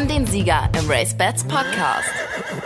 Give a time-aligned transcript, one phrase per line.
[0.00, 2.08] haben den Sieger im Race Bats Podcast.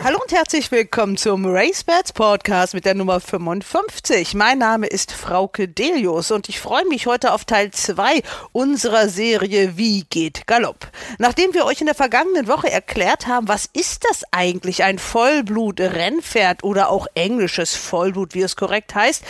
[0.04, 4.34] Hallo und herzlich willkommen zum Race Bats Podcast mit der Nummer 55.
[4.34, 9.76] Mein Name ist Frauke Delius und ich freue mich heute auf Teil 2 unserer Serie
[9.76, 10.86] Wie geht Galopp?
[11.18, 16.62] Nachdem wir euch in der vergangenen Woche erklärt haben, was ist das eigentlich, ein Vollblut-Rennpferd
[16.62, 19.24] oder auch englisches Vollblut, wie es korrekt heißt,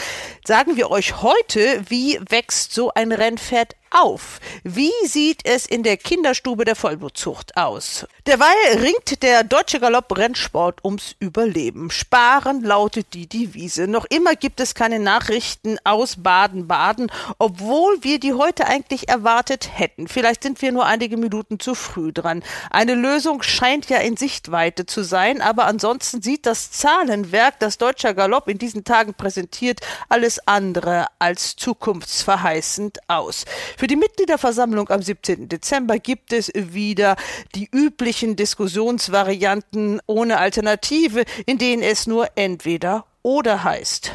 [0.47, 4.41] sagen wir euch heute, wie wächst so ein Rennpferd auf.
[4.65, 8.07] Wie sieht es in der Kinderstube der Vollblutzucht aus?
[8.27, 11.91] Derweil ringt der deutsche Galopprennsport ums Überleben.
[11.91, 13.87] Sparen lautet die Devise.
[13.87, 20.09] Noch immer gibt es keine Nachrichten aus Baden-Baden, obwohl wir die heute eigentlich erwartet hätten.
[20.09, 22.43] Vielleicht sind wir nur einige Minuten zu früh dran.
[22.71, 28.15] Eine Lösung scheint ja in Sichtweite zu sein, aber ansonsten sieht das Zahlenwerk, das Deutscher
[28.15, 33.45] Galopp in diesen Tagen präsentiert, alles andere als zukunftsverheißend aus.
[33.77, 35.49] Für die Mitgliederversammlung am 17.
[35.49, 37.17] Dezember gibt es wieder
[37.55, 44.13] die üblichen Diskussionsvarianten ohne Alternative, in denen es nur entweder oder heißt.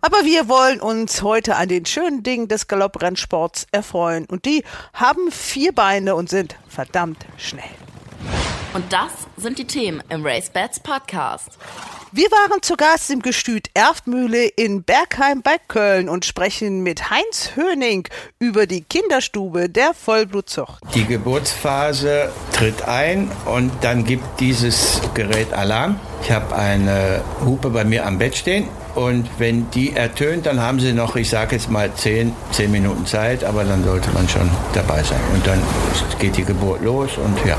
[0.00, 4.26] Aber wir wollen uns heute an den schönen Dingen des Galopprennsports erfreuen.
[4.26, 7.87] Und die haben vier Beine und sind verdammt schnell.
[8.74, 11.58] Und das sind die Themen im Race Bats Podcast.
[12.10, 17.50] Wir waren zu Gast im Gestüt Erftmühle in Bergheim bei Köln und sprechen mit Heinz
[17.54, 18.08] Höning
[18.38, 20.82] über die Kinderstube der Vollblutzucht.
[20.94, 26.00] Die Geburtsphase tritt ein und dann gibt dieses Gerät Alarm.
[26.22, 30.80] Ich habe eine Hupe bei mir am Bett stehen und wenn die ertönt, dann haben
[30.80, 34.50] sie noch, ich sage jetzt mal 10, 10 Minuten Zeit, aber dann sollte man schon
[34.74, 35.20] dabei sein.
[35.32, 35.62] Und dann
[36.18, 37.56] geht die Geburt los und ja,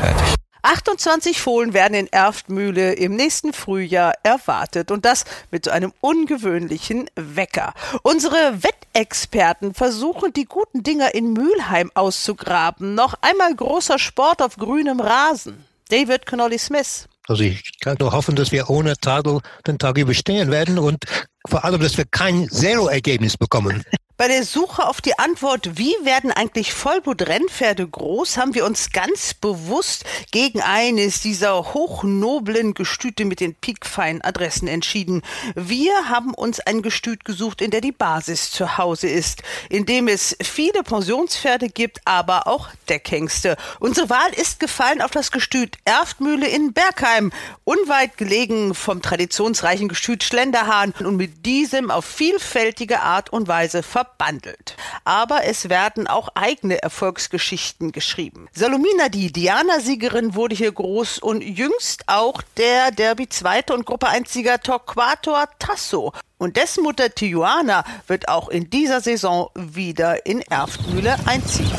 [0.00, 0.34] fertig.
[0.62, 7.10] 28 Fohlen werden in Erftmühle im nächsten Frühjahr erwartet und das mit so einem ungewöhnlichen
[7.16, 7.74] Wecker.
[8.02, 12.94] Unsere Wettexperten versuchen die guten Dinger in Mülheim auszugraben.
[12.94, 15.66] Noch einmal großer Sport auf grünem Rasen.
[15.90, 17.08] David Connolly Smith.
[17.28, 21.04] Also ich kann nur hoffen, dass wir ohne Tadel den Tag überstehen werden und
[21.46, 23.84] vor allem, dass wir kein Zero-Ergebnis bekommen.
[24.20, 29.32] Bei der Suche auf die Antwort, wie werden eigentlich Vollblut-Rennpferde groß, haben wir uns ganz
[29.32, 35.22] bewusst gegen eines dieser hochnoblen Gestüte mit den piekfeinen Adressen entschieden.
[35.54, 40.08] Wir haben uns ein Gestüt gesucht, in der die Basis zu Hause ist, in dem
[40.08, 43.56] es viele Pensionspferde gibt, aber auch Deckhengste.
[43.78, 47.30] Unsere Wahl ist gefallen auf das Gestüt Erftmühle in Bergheim,
[47.62, 54.07] unweit gelegen vom traditionsreichen Gestüt Schlenderhahn und mit diesem auf vielfältige Art und Weise verbunden
[54.08, 54.76] verbandelt.
[55.04, 58.48] Aber es werden auch eigene Erfolgsgeschichten geschrieben.
[58.52, 65.36] Salomina, die Diana-Siegerin, wurde hier groß und jüngst auch der Derby-Zweite und Gruppe 1-Sieger Torquato
[65.58, 66.12] Tasso.
[66.38, 71.70] Und dessen Mutter Tijuana wird auch in dieser Saison wieder in Erftmühle einziehen.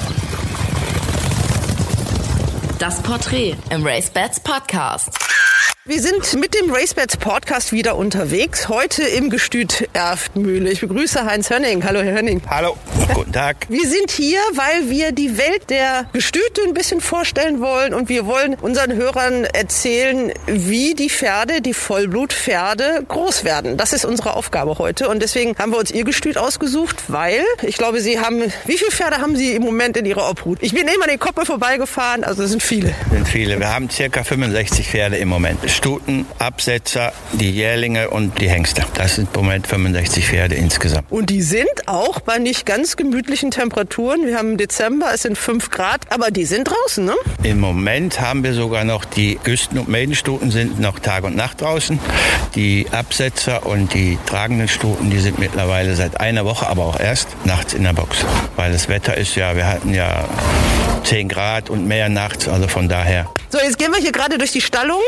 [2.77, 5.17] Das Porträt im Race Bats Podcast.
[5.89, 8.69] Wir sind mit dem RaceBets Podcast wieder unterwegs.
[8.69, 10.69] Heute im Gestüt Erftmühle.
[10.69, 11.83] Ich begrüße Heinz Hönning.
[11.83, 12.43] Hallo, Herr Hönning.
[12.47, 12.77] Hallo,
[13.15, 13.65] guten Tag.
[13.69, 18.27] Wir sind hier, weil wir die Welt der Gestüte ein bisschen vorstellen wollen und wir
[18.27, 23.75] wollen unseren Hörern erzählen, wie die Pferde, die Vollblutpferde groß werden.
[23.75, 27.77] Das ist unsere Aufgabe heute und deswegen haben wir uns Ihr Gestüt ausgesucht, weil ich
[27.77, 30.59] glaube, Sie haben, wie viele Pferde haben Sie im Moment in Ihrer Obhut?
[30.61, 32.93] Ich bin eben an den Koppel vorbeigefahren, also es sind viele.
[33.07, 33.57] Es sind viele.
[33.57, 35.63] Wir haben circa 65 Pferde im Moment.
[35.79, 38.83] Stuten, Absetzer, die Jährlinge und die Hengste.
[38.95, 41.09] Das sind im Moment 65 Pferde insgesamt.
[41.09, 44.25] Und die sind auch bei nicht ganz gemütlichen Temperaturen.
[44.25, 47.15] Wir haben Dezember, es sind 5 Grad, aber die sind draußen, ne?
[47.43, 51.61] Im Moment haben wir sogar noch die Güsten- und Maidenstuten sind noch Tag und Nacht
[51.61, 51.97] draußen.
[52.55, 57.29] Die Absetzer und die tragenden Stuten, die sind mittlerweile seit einer Woche, aber auch erst
[57.45, 58.25] nachts in der Box.
[58.57, 60.25] Weil das Wetter ist ja, wir hatten ja
[61.05, 63.29] 10 Grad und mehr nachts, also von daher.
[63.51, 65.01] So, jetzt gehen wir hier gerade durch die Stallung.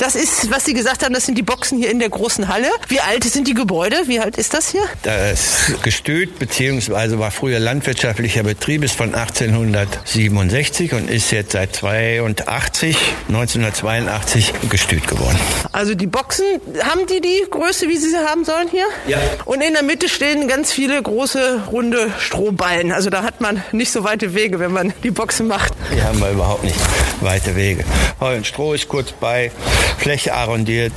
[0.00, 2.68] Das ist, was Sie gesagt haben, das sind die Boxen hier in der großen Halle.
[2.88, 3.96] Wie alt sind die Gebäude?
[4.06, 4.80] Wie alt ist das hier?
[5.02, 12.96] Das Gestüt beziehungsweise war früher landwirtschaftlicher Betrieb, ist von 1867 und ist jetzt seit 82,
[13.28, 15.38] 1982 Gestüt geworden.
[15.72, 16.46] Also die Boxen,
[16.82, 18.86] haben die die Größe, wie sie sie haben sollen hier?
[19.06, 19.18] Ja.
[19.44, 22.92] Und in der Mitte stehen ganz viele große, runde Strohballen.
[22.92, 25.74] Also da hat man nicht so weite Wege, wenn man die Boxen macht.
[25.92, 26.76] Hier haben wir überhaupt nicht
[27.20, 27.84] weite Wege.
[28.18, 29.50] Heu und Stroh ist kurz bei,
[29.98, 30.92] Fläche arrondiert,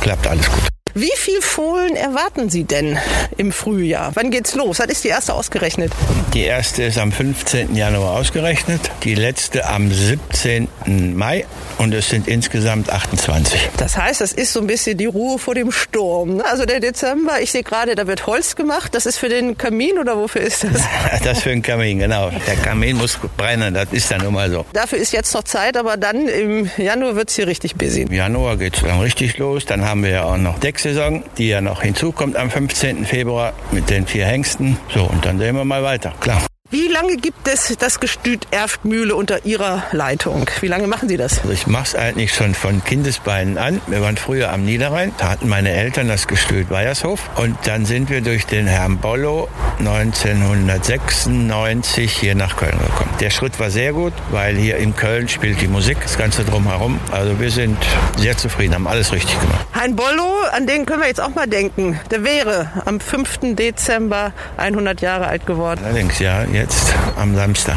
[0.00, 0.75] klappt alles gut.
[0.98, 2.98] Wie viel Fohlen erwarten Sie denn
[3.36, 4.12] im Frühjahr?
[4.14, 4.78] Wann geht's los?
[4.78, 5.92] Was ist die erste ausgerechnet?
[6.32, 7.76] Die erste ist am 15.
[7.76, 10.68] Januar ausgerechnet, die letzte am 17.
[11.14, 11.44] Mai
[11.76, 13.68] und es sind insgesamt 28.
[13.76, 16.36] Das heißt, das ist so ein bisschen die Ruhe vor dem Sturm.
[16.36, 16.46] ne?
[16.46, 18.94] Also der Dezember, ich sehe gerade, da wird Holz gemacht.
[18.94, 20.80] Das ist für den Kamin oder wofür ist das?
[21.24, 22.30] Das für den Kamin, genau.
[22.46, 24.64] Der Kamin muss brennen, das ist dann nun mal so.
[24.72, 28.02] Dafür ist jetzt noch Zeit, aber dann im Januar wird's hier richtig busy.
[28.02, 29.66] Im Januar geht es dann richtig los.
[29.66, 33.06] Dann haben wir ja auch noch Decksaison, die ja noch hinzukommt am 15.
[33.06, 34.76] Februar mit den vier Hengsten.
[34.94, 36.46] So, und dann sehen wir mal weiter, klar.
[36.70, 40.46] Wie lange gibt es das Gestüt Erftmühle unter Ihrer Leitung?
[40.60, 41.38] Wie lange machen Sie das?
[41.38, 43.80] Also ich mache es eigentlich schon von Kindesbeinen an.
[43.86, 47.20] Wir waren früher am Niederrhein, da hatten meine Eltern das Gestüt Weiershof.
[47.36, 49.48] Und dann sind wir durch den Herrn Bollo
[49.78, 53.14] 1996 hier nach Köln gekommen.
[53.20, 56.98] Der Schritt war sehr gut, weil hier in Köln spielt die Musik, das Ganze drumherum.
[57.12, 57.78] Also wir sind
[58.16, 59.64] sehr zufrieden, haben alles richtig gemacht.
[59.72, 62.00] Hein Bollo, an den können wir jetzt auch mal denken.
[62.10, 63.54] Der wäre am 5.
[63.54, 65.82] Dezember 100 Jahre alt geworden.
[65.84, 67.76] Allerdings, ja, jetzt am Samstag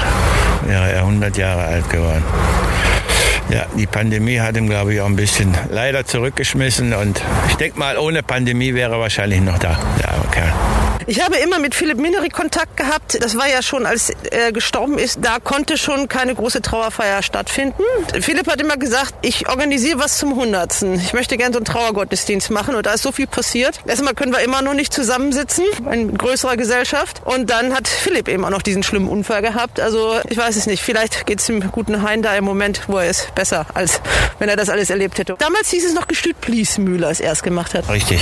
[0.66, 2.24] wäre er 100 Jahre alt geworden.
[3.50, 6.94] Ja, die Pandemie hat ihn, glaube ich, auch ein bisschen leider zurückgeschmissen.
[6.94, 10.54] Und ich denke mal, ohne Pandemie wäre er wahrscheinlich noch da, der arme Kerl.
[11.10, 13.18] Ich habe immer mit Philipp Minnery Kontakt gehabt.
[13.24, 15.18] Das war ja schon, als er gestorben ist.
[15.24, 17.82] Da konnte schon keine große Trauerfeier stattfinden.
[18.22, 20.94] Philipp hat immer gesagt, ich organisiere was zum Hundertsten.
[21.00, 22.76] Ich möchte gerne so einen Trauergottesdienst machen.
[22.76, 23.80] Und da ist so viel passiert.
[23.88, 27.24] Erstmal können wir immer noch nicht zusammensitzen in größerer Gesellschaft.
[27.26, 29.80] Und dann hat Philipp eben auch noch diesen schlimmen Unfall gehabt.
[29.80, 30.84] Also ich weiß es nicht.
[30.84, 34.00] Vielleicht geht es dem guten Hein da im Moment, wo er ist, besser, als
[34.38, 35.38] wenn er das alles erlebt hätte.
[35.40, 37.90] Damals hieß es noch Gestüt Bliesmühle, als er es gemacht hat.
[37.90, 38.22] Richtig.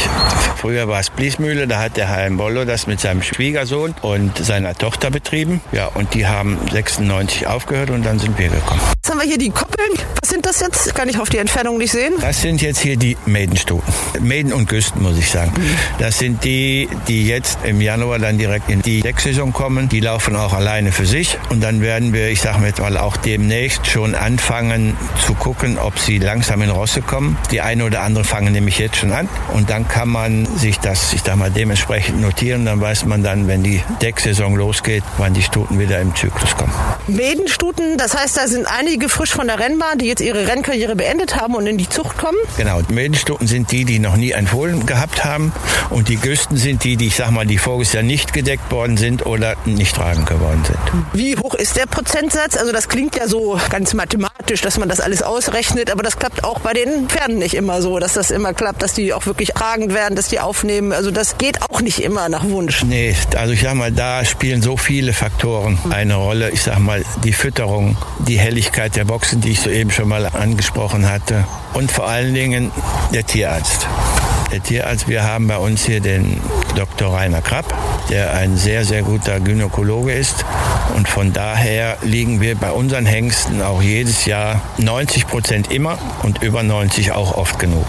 [0.56, 4.76] Früher war es Bliesmühle, da hat der Herr Bollo das mit seinem Schwiegersohn und seiner
[4.76, 5.62] Tochter betrieben.
[5.72, 8.82] Ja, und die haben 96 aufgehört und dann sind wir gekommen.
[8.96, 9.90] Jetzt haben wir hier die Koppeln.
[10.22, 10.94] Was sind das jetzt?
[10.94, 12.14] Kann ich auf die Entfernung nicht sehen.
[12.20, 13.92] Das sind jetzt hier die Maidenstuten.
[14.20, 15.54] Maiden und Güsten, muss ich sagen.
[15.98, 19.88] Das sind die, die jetzt im Januar dann direkt in die Decksaison kommen.
[19.90, 21.38] Die laufen auch alleine für sich.
[21.50, 25.98] Und dann werden wir, ich sage jetzt mal, auch demnächst schon anfangen zu gucken, ob
[25.98, 27.38] sie langsam in Rosse kommen.
[27.52, 29.30] Die eine oder andere fangen nämlich jetzt schon an.
[29.54, 32.66] Und dann kann man sich das, ich sag mal, dementsprechend notieren.
[32.68, 36.74] Dann weiß man dann, wenn die Decksaison losgeht, wann die Stuten wieder im Zyklus kommen.
[37.08, 41.38] Medenstuten, das heißt, da sind einige frisch von der Rennbahn, die jetzt ihre Rennkarriere beendet
[41.38, 42.38] haben und in die Zucht kommen.
[42.58, 45.54] Genau, Medenstuten sind die, die noch nie ein Fohlen gehabt haben.
[45.90, 48.98] Und die Güsten sind die, die, ich sag mal, die voriges Jahr nicht gedeckt worden
[48.98, 50.78] sind oder nicht tragend geworden sind.
[51.14, 52.58] Wie hoch ist der Prozentsatz?
[52.58, 56.44] Also das klingt ja so ganz mathematisch, dass man das alles ausrechnet, aber das klappt
[56.44, 59.54] auch bei den Pferden nicht immer so, dass das immer klappt, dass die auch wirklich
[59.54, 60.92] tragend werden, dass die aufnehmen.
[60.92, 62.57] Also das geht auch nicht immer nach Wunsch.
[62.84, 66.50] Nee, also ich sag mal, da spielen so viele Faktoren eine Rolle.
[66.50, 71.08] Ich sag mal, die Fütterung, die Helligkeit der Boxen, die ich soeben schon mal angesprochen
[71.08, 71.46] hatte.
[71.74, 72.72] Und vor allen Dingen
[73.14, 73.88] der Tierarzt.
[74.52, 76.40] Der Tierarzt, wir haben bei uns hier den
[76.76, 77.14] Dr.
[77.14, 77.74] Rainer Krapp,
[78.10, 80.46] der ein sehr, sehr guter Gynäkologe ist.
[80.96, 86.44] Und von daher liegen wir bei unseren Hengsten auch jedes Jahr 90 Prozent immer und
[86.44, 87.86] über 90 auch oft genug.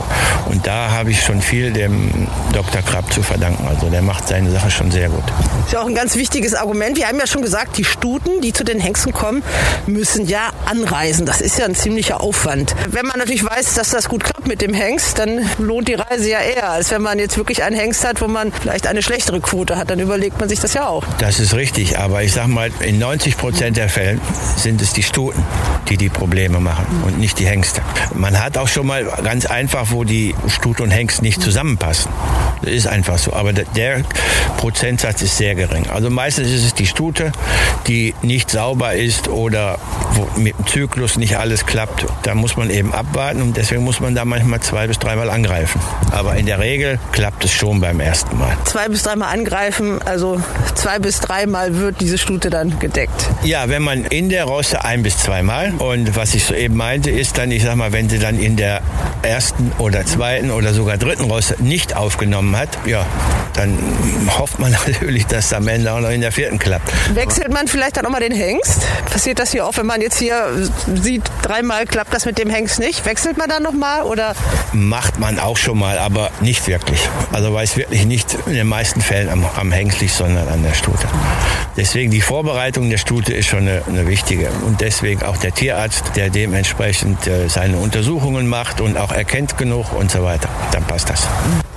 [0.46, 2.82] Und da habe ich schon viel dem Dr.
[2.82, 3.68] Krapp zu verdanken.
[3.68, 5.24] Also der macht seine Sache schon sehr gut.
[5.66, 6.96] ist ja auch ein ganz wichtiges Argument.
[6.96, 9.42] Wir haben ja schon gesagt, die Stuten, die zu den Hengsten kommen,
[9.86, 11.24] müssen ja anreisen.
[11.24, 12.74] Das ist ja ein ziemlicher Aufwand.
[12.90, 16.30] Wenn man natürlich weiß, dass das gut klappt mit dem Hengst, dann lohnt die Reise
[16.30, 19.40] ja eher, als wenn man jetzt wirklich einen Hengst hat, wo man vielleicht eine schlechtere
[19.40, 19.90] Quote hat.
[19.90, 21.04] Dann überlegt man sich das ja auch.
[21.18, 24.18] Das ist richtig, aber ich sag mal, in 90 Prozent der Fälle
[24.56, 25.42] sind es die Stuten,
[25.88, 27.82] die die Probleme machen und nicht die Hengste.
[28.14, 32.10] Man hat auch schon mal ganz einfach, wo die Stute und Hengst nicht zusammenpassen.
[32.62, 34.02] Das ist einfach so, aber der-
[34.56, 35.88] Prozentsatz ist sehr gering.
[35.88, 37.30] Also meistens ist es die Stute,
[37.86, 39.78] die nicht sauber ist oder
[40.36, 42.06] mit dem Zyklus nicht alles klappt.
[42.24, 45.80] Da muss man eben abwarten und deswegen muss man da manchmal zwei bis dreimal angreifen.
[46.10, 48.56] Aber in der Regel klappt es schon beim ersten Mal.
[48.64, 50.40] Zwei bis dreimal angreifen, also
[50.74, 53.28] zwei bis dreimal wird diese Stute dann gedeckt.
[53.42, 57.38] Ja, wenn man in der Rosse ein bis zweimal und was ich soeben meinte, ist
[57.38, 58.82] dann, ich sag mal, wenn sie dann in der
[59.22, 63.04] ersten oder zweiten oder sogar dritten Rosse nicht aufgenommen hat, ja,
[63.58, 63.76] dann
[64.38, 66.92] hofft man natürlich, dass es am Ende auch noch in der vierten klappt.
[67.14, 68.82] Wechselt man vielleicht dann auch mal den Hengst?
[69.10, 72.78] Passiert das hier auch, wenn man jetzt hier sieht, dreimal klappt das mit dem Hengst
[72.78, 73.04] nicht?
[73.04, 74.34] Wechselt man dann nochmal oder?
[74.72, 77.00] Macht man auch schon mal, aber nicht wirklich.
[77.32, 80.62] Also weil es wirklich nicht in den meisten Fällen am, am Hengst liegt, sondern an
[80.62, 81.08] der Stute.
[81.76, 84.50] Deswegen die Vorbereitung der Stute ist schon eine, eine wichtige.
[84.66, 89.92] Und deswegen auch der Tierarzt, der dementsprechend äh, seine Untersuchungen macht und auch erkennt genug
[89.92, 90.48] und so weiter.
[90.72, 91.26] Dann passt das.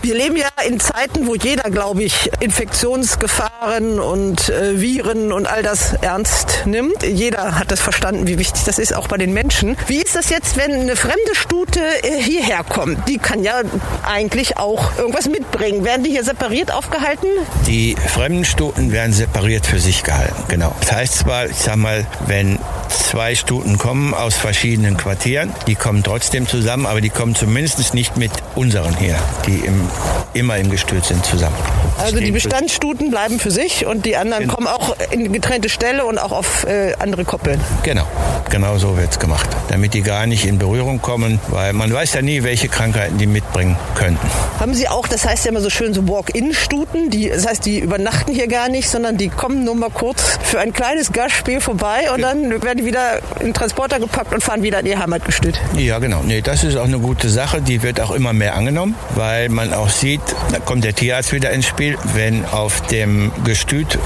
[0.02, 5.62] Wir leben ja in Zeiten, wo jeder, glaube ich, Infektionsgefahren und äh, Viren und all
[5.62, 7.04] das ernst nimmt.
[7.04, 9.78] Jeder hat das verstanden, wie wichtig das ist, auch bei den Menschen.
[9.86, 13.08] Wie ist das jetzt, wenn eine fremde Stute äh, hierher kommt?
[13.08, 13.62] Die kann ja
[14.04, 15.86] eigentlich auch irgendwas mitbringen.
[15.86, 17.28] Werden die hier separiert aufgehalten?
[17.68, 20.76] Die fremden Stuten werden separiert für sich gehalten, genau.
[20.80, 22.58] Das heißt zwar, ich sag mal, wenn
[22.90, 28.18] zwei Stuten kommen aus verschiedenen Quartieren, die kommen trotzdem zusammen, aber die kommen zumindest nicht
[28.18, 29.91] mit unseren hier, die im,
[30.34, 31.56] immer im Gestüt sind, zusammen.
[31.98, 34.56] Also die Bestandsstuten bleiben für sich und die anderen genau.
[34.56, 37.60] kommen auch in getrennte Stelle und auch auf äh, andere Koppeln.
[37.84, 38.06] Genau,
[38.50, 39.50] genau so wird es gemacht.
[39.70, 43.28] Damit die gar nicht in Berührung kommen, weil man weiß ja nie, welche Krankheiten die
[43.28, 44.26] mitbringen könnten.
[44.60, 48.34] Haben Sie auch, das heißt ja immer so schön, so Walk-in-Stuten, das heißt, die übernachten
[48.34, 52.22] hier gar nicht, sondern die kommen nur mal kurz für ein kleines Gastspiel vorbei und
[52.22, 55.60] dann werden die wieder in den Transporter gepackt und fahren wieder in ihr Heimatgestüt.
[55.78, 56.22] Ja, genau.
[56.24, 57.62] Nee, das ist auch eine gute Sache.
[57.62, 60.22] Die wird auch immer mehr angenommen, weil man auch sieht,
[60.52, 61.98] da kommt der Tierarzt wieder ins Spiel.
[62.14, 63.98] Wenn auf dem Gestüt,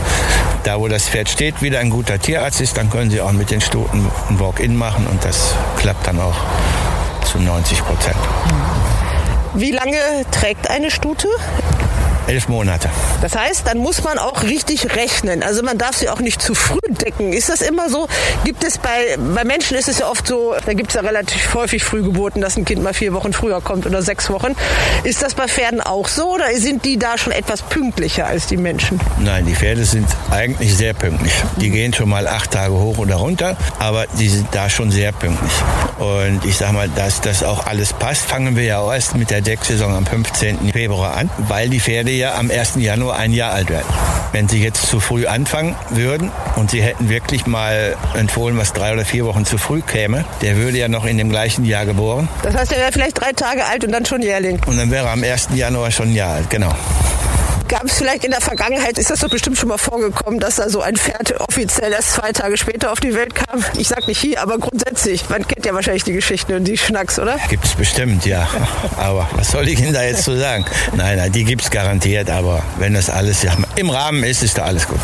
[0.63, 3.51] da wo das Pferd steht, wieder ein guter Tierarzt ist, dann können Sie auch mit
[3.51, 6.35] den Stuten ein Walk-in machen und das klappt dann auch
[7.25, 8.15] zu 90 Prozent.
[9.53, 9.97] Wie lange
[10.31, 11.27] trägt eine Stute?
[12.27, 12.89] Elf Monate.
[13.21, 15.43] Das heißt, dann muss man auch richtig rechnen.
[15.43, 17.33] Also man darf sie auch nicht zu früh decken.
[17.33, 18.07] Ist das immer so?
[18.43, 21.53] Gibt es bei, bei Menschen ist es ja oft so, da gibt es ja relativ
[21.53, 24.55] häufig Frühgeburten, dass ein Kind mal vier Wochen früher kommt oder sechs Wochen.
[25.03, 28.57] Ist das bei Pferden auch so oder sind die da schon etwas pünktlicher als die
[28.57, 28.99] Menschen?
[29.19, 31.33] Nein, die Pferde sind eigentlich sehr pünktlich.
[31.57, 35.11] Die gehen schon mal acht Tage hoch oder runter, aber die sind da schon sehr
[35.11, 35.51] pünktlich.
[35.99, 39.29] Und ich sag mal, dass das auch alles passt, fangen wir ja auch erst mit
[39.29, 40.71] der Decksaison am 15.
[40.71, 42.75] Februar an, weil die Pferde ja am 1.
[42.77, 43.87] Januar ein Jahr alt werden.
[44.31, 48.73] Wenn Sie jetzt zu früh anfangen würden und Sie hätten wirklich mal ein Fohlen, was
[48.73, 51.85] drei oder vier Wochen zu früh käme, der würde ja noch in dem gleichen Jahr
[51.85, 52.27] geboren.
[52.43, 54.59] Das heißt, er wäre vielleicht drei Tage alt und dann schon Jährling.
[54.65, 55.49] Und dann wäre er am 1.
[55.53, 56.73] Januar schon ein Jahr alt, genau.
[57.67, 60.69] Gab es vielleicht in der Vergangenheit, ist das doch bestimmt schon mal vorgekommen, dass da
[60.69, 63.63] so ein Pferd offiziell erst zwei Tage später auf die Welt kam?
[63.75, 65.27] Ich sag nicht hier, aber grundsätzlich.
[65.29, 67.39] Man kennt ja wahrscheinlich die Geschichten und die Schnacks, oder?
[67.49, 68.47] Gibt es bestimmt, ja.
[68.97, 70.65] Aber was soll ich Ihnen da jetzt zu sagen?
[70.95, 74.59] Nein, nein, die gibt es garantiert, aber wenn das alles ja, im Rahmen ist, ist
[74.59, 74.99] da alles gut.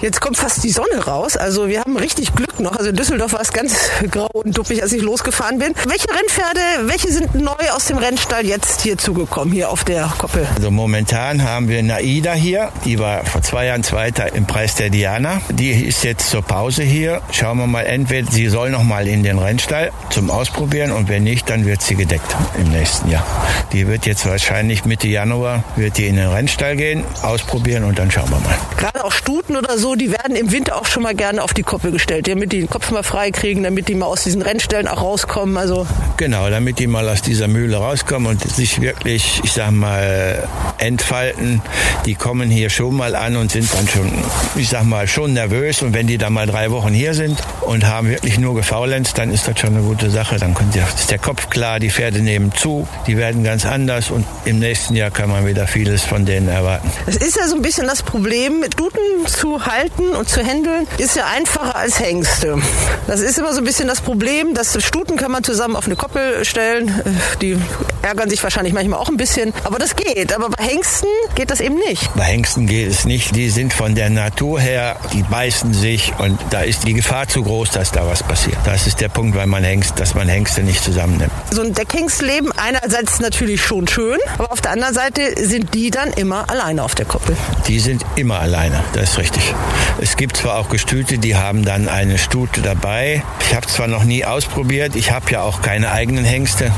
[0.00, 1.36] Jetzt kommt fast die Sonne raus.
[1.36, 2.76] Also wir haben richtig Glück noch.
[2.76, 3.74] Also in Düsseldorf war es ganz
[4.10, 5.74] grau und duppig, als ich losgefahren bin.
[5.88, 10.46] Welche Rennpferde, welche sind neu aus dem Rennstall jetzt hier zugekommen, hier auf der Koppel?
[10.54, 12.70] Also momentan haben wir eine Aida hier.
[12.84, 15.40] Die war vor zwei Jahren Zweiter im Preis der Diana.
[15.50, 17.22] Die ist jetzt zur Pause hier.
[17.32, 21.24] Schauen wir mal, entweder sie soll noch mal in den Rennstall zum Ausprobieren und wenn
[21.24, 23.26] nicht, dann wird sie gedeckt im nächsten Jahr.
[23.72, 28.10] Die wird jetzt wahrscheinlich Mitte Januar wird die in den Rennstall gehen, ausprobieren und dann
[28.10, 28.56] schauen wir mal.
[28.76, 31.62] Gerade auch Stuten oder so, die werden im Winter auch schon mal gerne auf die
[31.62, 34.88] Koppel gestellt, damit die den Kopf mal frei kriegen, damit die mal aus diesen Rennstellen
[34.88, 35.56] auch rauskommen.
[35.56, 35.86] Also
[36.16, 40.48] genau, damit die mal aus dieser Mühle rauskommen und sich wirklich, ich sag mal,
[40.78, 41.62] entfalten.
[42.04, 44.12] Die kommen hier schon mal an und sind dann schon,
[44.54, 45.82] ich sag mal, schon nervös.
[45.82, 49.32] Und wenn die dann mal drei Wochen hier sind und haben wirklich nur gefaulenzt, dann
[49.32, 50.36] ist das schon eine gute Sache.
[50.36, 50.54] Dann
[50.96, 54.94] ist der Kopf klar, die Pferde nehmen zu, die werden ganz anders und im nächsten
[54.94, 56.90] Jahr kann man wieder vieles von denen erwarten.
[57.06, 61.16] Es ist ja so ein bisschen das Problem, Stuten zu halten und zu handeln, ist
[61.16, 62.58] ja einfacher als Hengste.
[63.06, 65.96] Das ist immer so ein bisschen das Problem, dass Stuten kann man zusammen auf eine
[65.96, 67.00] Koppel stellen.
[67.40, 67.56] Die
[68.02, 70.34] ärgern sich wahrscheinlich manchmal auch ein bisschen, aber das geht.
[70.34, 72.14] Aber bei Hengsten geht das eben nicht.
[72.14, 73.34] Bei Hengsten geht es nicht.
[73.36, 77.42] Die sind von der Natur her, die beißen sich und da ist die Gefahr zu
[77.42, 78.58] groß, dass da was passiert.
[78.64, 81.32] Das ist der Punkt, weil man Hengst, dass man Hengste nicht zusammennimmt.
[81.50, 86.12] So ein Deckhengsleben einerseits natürlich schon schön, aber auf der anderen Seite sind die dann
[86.12, 87.36] immer alleine auf der Koppel.
[87.66, 89.54] Die sind immer alleine, das ist richtig.
[90.00, 93.22] Es gibt zwar auch Gestüte, die haben dann eine Stute dabei.
[93.40, 96.72] Ich habe zwar noch nie ausprobiert, ich habe ja auch keine eigenen Hengste.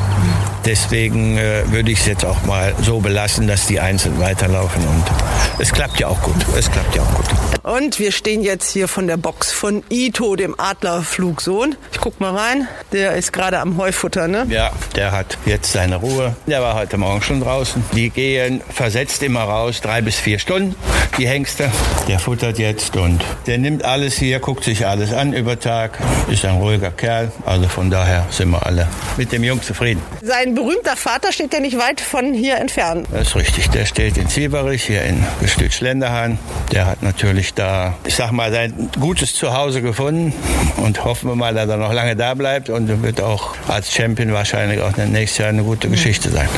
[0.64, 5.04] Deswegen äh, würde ich es jetzt auch mal so belassen, dass die einzeln weiterlaufen und
[5.58, 6.44] es klappt ja auch gut.
[6.56, 7.27] Es klappt ja auch gut.
[7.62, 11.76] Und wir stehen jetzt hier von der Box von Ito, dem Adlerflugsohn.
[11.92, 12.68] Ich guck mal rein.
[12.92, 14.46] Der ist gerade am Heufutter, ne?
[14.48, 16.34] Ja, der hat jetzt seine Ruhe.
[16.46, 17.84] Der war heute Morgen schon draußen.
[17.94, 20.74] Die gehen versetzt immer raus, drei bis vier Stunden,
[21.18, 21.70] die Hengste.
[22.06, 25.98] Der futtert jetzt und der nimmt alles hier, guckt sich alles an über Tag.
[26.30, 27.32] Ist ein ruhiger Kerl.
[27.44, 30.02] Also von daher sind wir alle mit dem Jungen zufrieden.
[30.22, 33.06] Sein berühmter Vater steht ja nicht weit von hier entfernt.
[33.12, 33.68] Das ist richtig.
[33.70, 36.38] Der steht in Zieberich, hier in Gestüt Schlenderhahn.
[36.72, 40.32] Der hat natürlich natürlich da, ich sag mal, sein gutes Zuhause gefunden
[40.78, 44.32] und hoffen wir mal, dass er noch lange da bleibt und wird auch als Champion
[44.32, 46.48] wahrscheinlich auch nächstes Jahr eine gute Geschichte sein.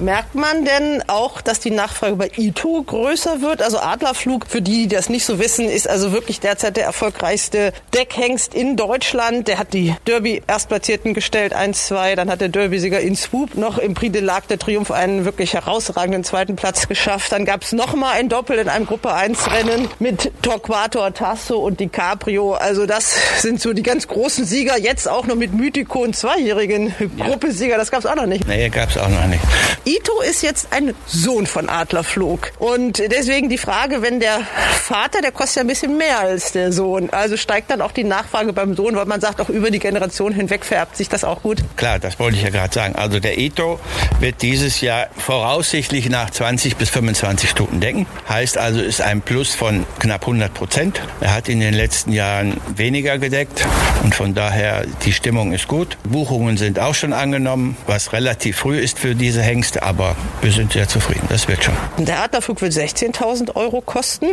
[0.00, 3.62] Merkt man denn auch, dass die Nachfrage bei Ito größer wird?
[3.62, 7.72] Also Adlerflug, für die, die das nicht so wissen, ist also wirklich derzeit der erfolgreichste
[7.94, 9.48] Deckhengst in Deutschland.
[9.48, 12.16] Der hat die Derby-Erstplatzierten gestellt, 1-2.
[12.16, 15.54] Dann hat der Derby-Sieger in Swoop noch im Prix de l'Arc der Triumph einen wirklich
[15.54, 17.32] herausragenden zweiten Platz geschafft.
[17.32, 22.54] Dann gab es nochmal ein Doppel in einem Gruppe 1-Rennen mit Torquato, Tasso und DiCaprio.
[22.54, 24.78] Also das sind so die ganz großen Sieger.
[24.78, 27.26] Jetzt auch noch mit Mythico, und zweijährigen ja.
[27.26, 27.76] Gruppesieger.
[27.76, 28.46] Das gab es auch noch nicht.
[28.46, 29.42] Nee, gab es auch noch nicht.
[29.86, 32.52] Ito ist jetzt ein Sohn von Adlerflug.
[32.58, 36.72] Und deswegen die Frage, wenn der Vater, der kostet ja ein bisschen mehr als der
[36.72, 37.10] Sohn.
[37.10, 40.32] Also steigt dann auch die Nachfrage beim Sohn, weil man sagt, auch über die Generation
[40.32, 41.58] hinweg vererbt sich das auch gut.
[41.76, 42.94] Klar, das wollte ich ja gerade sagen.
[42.96, 43.78] Also der Ito
[44.20, 48.06] wird dieses Jahr voraussichtlich nach 20 bis 25 Stunden decken.
[48.26, 51.02] Heißt also, ist ein Plus von knapp 100 Prozent.
[51.20, 53.66] Er hat in den letzten Jahren weniger gedeckt
[54.02, 55.98] und von daher die Stimmung ist gut.
[56.04, 60.72] Buchungen sind auch schon angenommen, was relativ früh ist für diese Hengste, aber wir sind
[60.72, 61.26] sehr zufrieden.
[61.28, 61.74] Das wird schon.
[61.98, 64.26] Der Adlerflug wird 16.000 Euro kosten.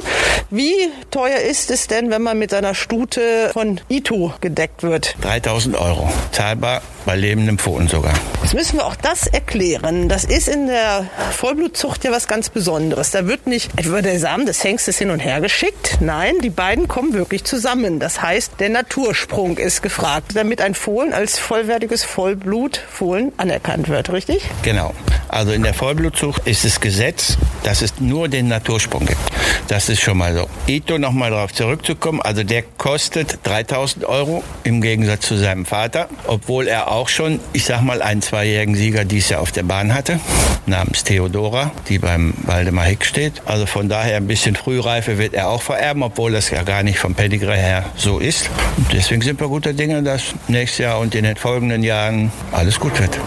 [0.50, 0.74] Wie
[1.10, 5.16] teuer ist es denn, wenn man mit seiner Stute von Ito gedeckt wird?
[5.24, 6.12] 3.000 Euro.
[6.32, 8.14] Zahlbar bei lebendem Pfoten sogar.
[8.44, 10.10] Jetzt müssen wir auch das erklären.
[10.10, 13.12] Das ist in der Vollblutzucht ja was ganz Besonderes.
[13.12, 15.98] Da wird nicht etwa der Samen des Hengstes hin und her geschickt.
[16.00, 18.00] Nein, die beiden kommen wirklich zusammen.
[18.00, 24.44] Das heißt, der Natursprung ist gefragt, damit ein Fohlen als vollwertiges Vollblutfohlen anerkannt wird, richtig?
[24.64, 24.94] Genau.
[25.28, 29.22] Also in der Vollblutzucht ist es Gesetz, dass es nur den Natursprung gibt.
[29.70, 30.48] Das ist schon mal so.
[30.68, 36.68] Ito nochmal darauf zurückzukommen, also der kostet 3000 Euro im Gegensatz zu seinem Vater, obwohl
[36.68, 40.20] er auch schon, ich sag mal, einen zweijährigen Sieger dies Jahr auf der Bahn hatte,
[40.66, 43.42] namens Theodora, die beim Waldemar Hick steht.
[43.46, 47.00] Also von daher ein bisschen Frühreife wird er auch vererben, obwohl das ja gar nicht
[47.00, 48.50] vom Pedigree her so ist.
[48.78, 52.80] Und deswegen sind wir guter Dinge, dass nächstes Jahr und in den folgenden Jahren alles
[52.80, 53.18] gut wird.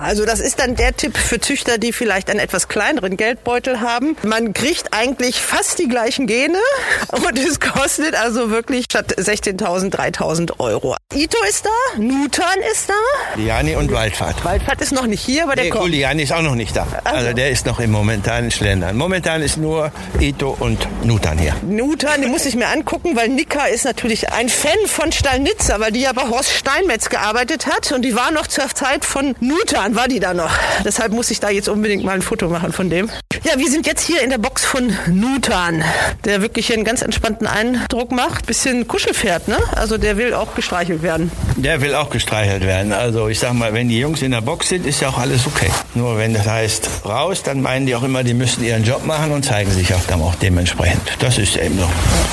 [0.00, 4.16] Also das ist dann der Tipp für Züchter, die vielleicht einen etwas kleineren Geldbeutel haben.
[4.22, 6.58] Man kriegt eigentlich fast die gleichen Gene
[7.08, 10.96] und es kostet also wirklich statt 16.000 3.000 Euro.
[11.14, 12.97] Ito ist da, Nutan ist da.
[13.36, 14.44] Liani und Waldfahrt.
[14.44, 15.90] Waldfahrt ist noch nicht hier, aber der nee, kommt.
[15.90, 16.86] Liani ist auch noch nicht da.
[17.04, 17.18] Also.
[17.18, 18.96] also der ist noch im momentanen Schlendern.
[18.96, 21.54] Momentan ist nur Ito und Nutan hier.
[21.62, 25.92] Nutan, den muss ich mir angucken, weil Nika ist natürlich ein Fan von Stallnitzer, weil
[25.92, 29.94] die ja bei Horst Steinmetz gearbeitet hat und die war noch zur Zeit von Nutan,
[29.94, 30.50] war die da noch.
[30.84, 33.10] Deshalb muss ich da jetzt unbedingt mal ein Foto machen von dem.
[33.44, 35.84] Ja, wir sind jetzt hier in der Box von Nutan,
[36.24, 38.46] der wirklich einen ganz entspannten Eindruck macht.
[38.46, 39.58] Bisschen Kuschelpferd, ne?
[39.76, 41.30] Also der will auch gestreichelt werden.
[41.56, 42.87] Der will auch gestreichelt werden.
[42.92, 45.46] Also ich sag mal, wenn die Jungs in der Box sind, ist ja auch alles
[45.46, 45.70] okay.
[45.94, 49.32] Nur wenn das heißt raus, dann meinen die auch immer, die müssen ihren Job machen
[49.32, 51.02] und zeigen sich auch dann auch dementsprechend.
[51.18, 51.88] Das ist eben so.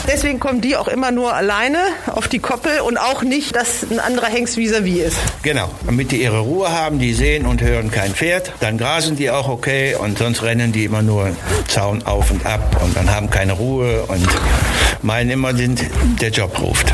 [0.08, 4.00] Deswegen kommen die auch immer nur alleine auf die Koppel und auch nicht, dass ein
[4.00, 5.18] anderer Hengst vis-à-vis -vis ist.
[5.44, 9.30] Genau, damit die ihre Ruhe haben, die sehen und hören kein Pferd, dann grasen die
[9.30, 11.36] auch okay und sonst rennen die immer nur
[11.68, 14.28] Zaun auf und ab und dann haben keine Ruhe und
[15.02, 16.94] meinen immer, der Job ruft.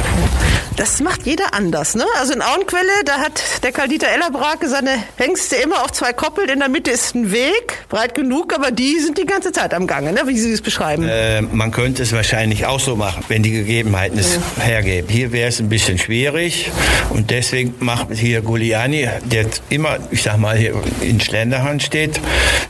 [0.77, 1.95] Das macht jeder anders.
[1.95, 2.05] Ne?
[2.19, 6.49] Also in Auenquelle, da hat der Karl-Dieter Ellerbrake seine Hengste immer auf zwei Koppeln.
[6.49, 9.85] In der Mitte ist ein Weg, breit genug, aber die sind die ganze Zeit am
[9.85, 10.21] Gange, ne?
[10.25, 11.07] wie Sie es beschreiben.
[11.07, 14.63] Äh, man könnte es wahrscheinlich auch so machen, wenn die Gegebenheiten es ja.
[14.63, 15.09] hergeben.
[15.09, 16.71] Hier wäre es ein bisschen schwierig
[17.09, 22.19] und deswegen macht hier Guliani, der immer, ich sag mal, hier in Schlenderhand steht,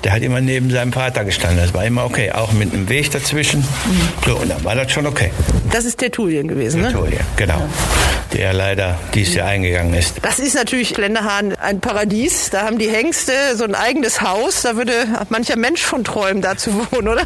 [0.03, 1.59] der hat immer neben seinem Vater gestanden.
[1.59, 3.59] Das war immer okay, auch mit einem Weg dazwischen.
[3.59, 4.09] Mhm.
[4.25, 5.20] So, und dann war das schon okay.
[5.71, 7.25] Das ist Tertulien gewesen, Tertulien, ne?
[7.35, 7.59] genau.
[7.59, 7.69] Ja
[8.33, 10.17] der leider dieses Jahr eingegangen ist.
[10.21, 12.49] Das ist natürlich Länderhahn ein Paradies.
[12.49, 14.61] Da haben die Hengste so ein eigenes Haus.
[14.61, 14.93] Da würde
[15.29, 17.23] mancher Mensch von träumen, da zu wohnen, oder?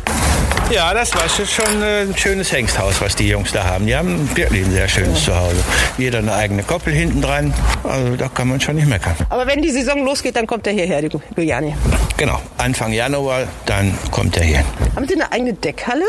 [0.72, 3.86] Ja, das war schon ein schönes Hengsthaus, was die Jungs da haben.
[3.86, 5.64] Die haben wirklich ein sehr schönes Zuhause.
[5.98, 7.54] Jeder eine eigene Koppel hinten dran.
[7.84, 9.16] Also da kann man schon nicht meckern.
[9.30, 11.76] Aber wenn die Saison losgeht, dann kommt er hierher, die Giuliani.
[12.18, 14.64] Genau, Anfang Januar, dann kommt er hier.
[14.96, 16.06] Haben Sie eine eigene Deckhalle?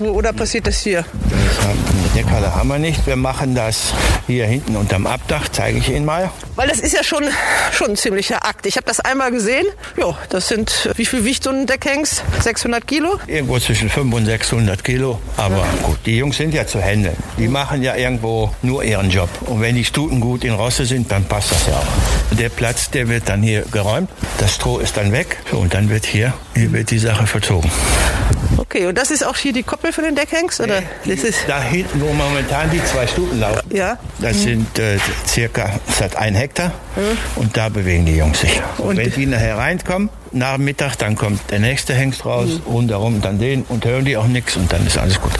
[0.00, 0.98] Oder passiert das hier?
[0.98, 3.06] Eine Deckhalle haben wir nicht.
[3.06, 3.92] Wir machen das
[4.28, 6.30] hier hinten unterm Abdach, zeige ich Ihnen mal.
[6.56, 7.24] Weil das ist ja schon,
[7.70, 8.64] schon ein ziemlicher Akt.
[8.64, 9.66] Ich habe das einmal gesehen.
[9.98, 12.24] Ja, das sind, wie viel wiegt so ein Deckhengst?
[12.40, 13.20] 600 Kilo?
[13.26, 15.20] Irgendwo zwischen 500 und 600 Kilo.
[15.36, 15.66] Aber ja.
[15.82, 17.16] gut, die Jungs sind ja zu handeln.
[17.38, 19.28] Die machen ja irgendwo nur ihren Job.
[19.42, 22.36] Und wenn die Stuten gut in Rosse sind, dann passt das ja auch.
[22.36, 24.08] Der Platz, der wird dann hier geräumt.
[24.38, 25.36] Das Stroh ist dann weg.
[25.50, 27.70] So, und dann wird hier, hier wird die Sache verzogen.
[28.56, 30.60] Okay, und das ist auch hier die Koppel für den Deckhengst?
[30.60, 30.82] Oder?
[31.04, 33.62] Das ist da hinten, wo momentan die zwei Stuten laufen.
[33.74, 33.98] Ja.
[34.18, 34.40] Das mhm.
[34.40, 36.72] sind äh, circa, das hat ein Hektar.
[36.94, 37.18] Mhm.
[37.36, 38.60] Und da bewegen die Jungs sich.
[38.78, 42.72] Und, wenn die nachher reinkommen, nach Mittag, dann kommt der nächste Hengst raus, mhm.
[42.72, 45.32] rundherum dann den und hören die auch nichts und dann ist alles gut.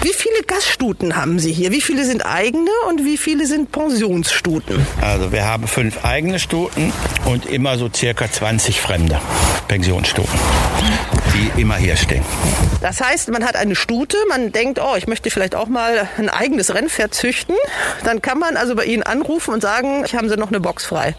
[0.00, 1.72] Wie viele Gaststuten haben Sie hier?
[1.72, 4.86] Wie viele sind eigene und wie viele sind Pensionsstuten?
[5.00, 6.92] Also wir haben fünf eigene Stuten
[7.24, 9.20] und immer so circa 20 fremde
[9.66, 10.38] Pensionsstuten,
[11.34, 12.24] die immer hier stehen.
[12.80, 16.28] Das heißt, man hat eine Stute, man denkt, oh, ich möchte vielleicht auch mal ein
[16.28, 17.56] eigenes Rennpferd züchten.
[18.04, 20.86] Dann kann man also bei Ihnen anrufen und sagen, ich haben Sie noch eine Box
[20.86, 21.14] frei.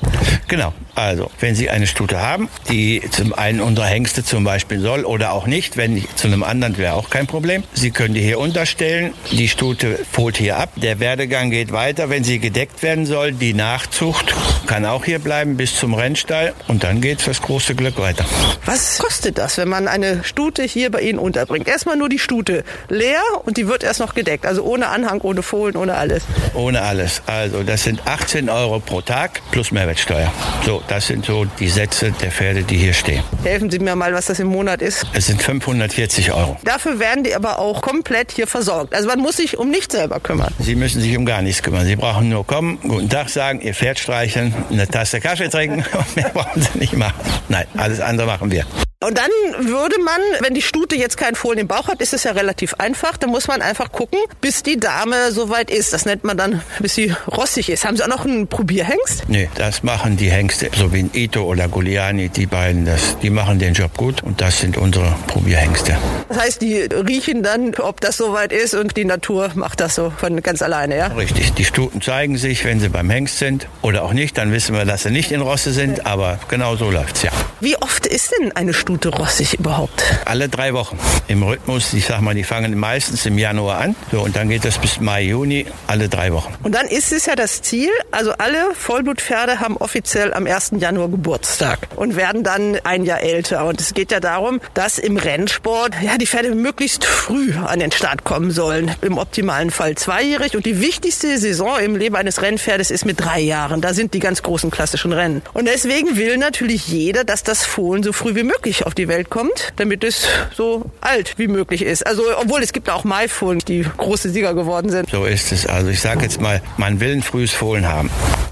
[0.47, 0.73] Genau.
[0.99, 5.31] Also, wenn Sie eine Stute haben, die zum einen unserer Hengste zum Beispiel soll oder
[5.31, 7.63] auch nicht, wenn zu einem anderen wäre auch kein Problem.
[7.73, 9.13] Sie können die hier unterstellen.
[9.31, 10.73] Die Stute fohlt hier ab.
[10.75, 13.31] Der Werdegang geht weiter, wenn sie gedeckt werden soll.
[13.31, 14.35] Die Nachzucht
[14.67, 18.25] kann auch hier bleiben bis zum Rennstall und dann geht das große Glück weiter.
[18.65, 21.69] Was kostet das, wenn man eine Stute hier bei Ihnen unterbringt?
[21.69, 24.45] Erstmal nur die Stute leer und die wird erst noch gedeckt.
[24.45, 26.23] Also ohne Anhang, ohne Fohlen, ohne alles.
[26.53, 27.21] Ohne alles.
[27.25, 30.29] Also das sind 18 Euro pro Tag plus Mehrwertsteuer.
[30.65, 33.23] So, das sind so die Sätze der Pferde, die hier stehen.
[33.43, 35.05] Helfen Sie mir mal, was das im Monat ist.
[35.13, 36.57] Es sind 540 Euro.
[36.63, 38.95] Dafür werden die aber auch komplett hier versorgt.
[38.95, 40.53] Also man muss sich um nichts selber kümmern.
[40.59, 41.85] Sie müssen sich um gar nichts kümmern.
[41.85, 46.15] Sie brauchen nur kommen, guten Tag sagen, Ihr Pferd streicheln, eine Tasse Kaffee trinken und
[46.15, 47.19] mehr brauchen Sie nicht machen.
[47.47, 48.65] Nein, alles andere machen wir.
[49.01, 49.29] Und dann
[49.65, 52.73] würde man, wenn die Stute jetzt keinen Fohlen im Bauch hat, ist es ja relativ
[52.73, 53.15] einfach.
[53.15, 55.93] Da muss man einfach gucken, bis die Dame soweit ist.
[55.93, 57.85] Das nennt man dann, bis sie rossig ist.
[57.85, 59.29] Haben Sie auch noch einen Probierhengst?
[59.29, 63.29] Nee, das machen die Hengste, so wie ein Ito oder Guliani, die beiden, das, die
[63.29, 65.97] machen den Job gut und das sind unsere Probierhengste.
[66.27, 70.09] Das heißt, die riechen dann, ob das soweit ist und die Natur macht das so
[70.09, 71.07] von ganz alleine, ja?
[71.07, 74.75] Richtig, die Stuten zeigen sich, wenn sie beim Hengst sind oder auch nicht, dann wissen
[74.75, 77.31] wir, dass sie nicht in Rosse sind, aber genau so läuft's, ja.
[77.61, 80.03] Wie oft ist denn eine Stute rossig überhaupt?
[80.25, 80.97] Alle drei Wochen
[81.27, 81.93] im Rhythmus.
[81.93, 83.95] Ich sag mal, die fangen meistens im Januar an.
[84.11, 86.53] So, und dann geht das bis Mai, Juni, alle drei Wochen.
[86.63, 90.71] Und dann ist es ja das Ziel, also alle Vollblutpferde haben offiziell am 1.
[90.79, 93.65] Januar Geburtstag und werden dann ein Jahr älter.
[93.65, 97.91] Und es geht ja darum, dass im Rennsport ja die Pferde möglichst früh an den
[97.91, 98.91] Start kommen sollen.
[99.01, 100.55] Im optimalen Fall zweijährig.
[100.55, 103.81] Und die wichtigste Saison im Leben eines Rennpferdes ist mit drei Jahren.
[103.81, 105.41] Da sind die ganz großen klassischen Rennen.
[105.53, 109.29] Und deswegen will natürlich jeder, dass das Fohlen so früh wie möglich auf die Welt
[109.29, 112.05] kommt, damit es so alt wie möglich ist.
[112.05, 115.09] Also, obwohl es gibt auch Maifohlen, die große Sieger geworden sind.
[115.09, 115.65] So ist es.
[115.65, 118.09] Also ich sage jetzt mal, man will ein frühes Fohlen haben,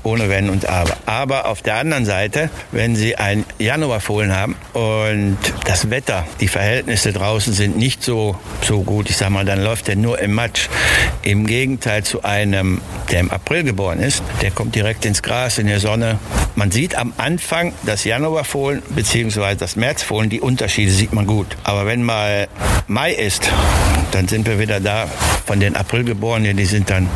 [0.08, 0.96] ohne Wenn und Aber.
[1.06, 7.12] Aber auf der anderen Seite, wenn Sie ein Januarfohlen haben und das Wetter, die Verhältnisse
[7.12, 10.70] draußen sind nicht so, so gut, ich sag mal, dann läuft der nur im Matsch.
[11.24, 15.68] Im Gegenteil zu einem, der im April geboren ist, der kommt direkt ins Gras, in
[15.68, 16.20] der Sonne.
[16.56, 19.56] Man sieht am Anfang das Januarfohlen bzw.
[19.56, 21.58] das Märzfohlen, die Unterschiede sieht man gut.
[21.64, 22.48] Aber wenn mal
[22.88, 23.52] Mai ist,
[24.12, 25.08] dann sind wir wieder da
[25.46, 27.10] von den Aprilgeborenen, die sind dann,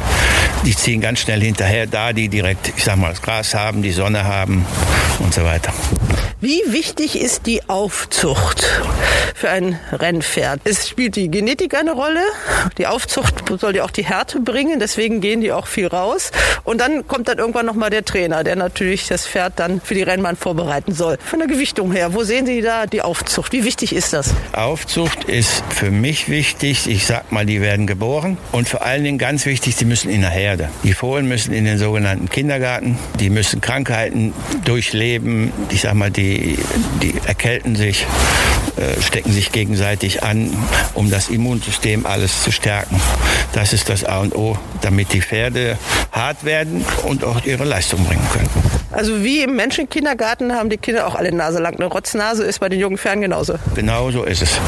[0.65, 3.91] die ziehen ganz schnell hinterher da, die direkt, ich sag mal, das Gras haben, die
[3.91, 4.65] Sonne haben
[5.19, 5.74] und so weiter.
[6.43, 8.65] Wie wichtig ist die Aufzucht
[9.36, 10.62] für ein Rennpferd?
[10.63, 12.23] Es spielt die Genetik eine Rolle.
[12.80, 16.32] Die Aufzucht soll ja auch die Härte bringen, deswegen gehen die auch viel raus.
[16.63, 20.01] Und dann kommt dann irgendwann nochmal der Trainer, der natürlich das Pferd dann für die
[20.01, 21.19] Rennbahn vorbereiten soll.
[21.23, 23.54] Von der Gewichtung her, wo sehen Sie da die Aufzucht?
[23.54, 24.34] Wie wichtig ist das?
[24.54, 26.88] Aufzucht ist für mich wichtig.
[26.88, 28.39] Ich sag mal, die werden geboren.
[28.51, 30.69] Und vor allen Dingen ganz wichtig, die müssen in der Herde.
[30.84, 32.97] Die Fohlen müssen in den sogenannten Kindergarten.
[33.19, 34.34] Die müssen Krankheiten
[34.65, 35.54] durchleben.
[35.69, 36.58] Ich sag mal, die die,
[37.02, 38.06] die erkälten sich,
[38.78, 40.52] äh, stecken sich gegenseitig an,
[40.94, 43.02] um das Immunsystem alles zu stärken.
[43.54, 45.78] Das ist das A und O, damit die Pferde
[46.12, 48.70] hart werden und auch ihre Leistung bringen können.
[48.91, 51.75] Also wie im Menschenkindergarten haben die Kinder auch alle Nase lang.
[51.75, 53.56] Eine Rotznase ist bei den jungen Pferden genauso.
[53.75, 54.60] Genau so ist es.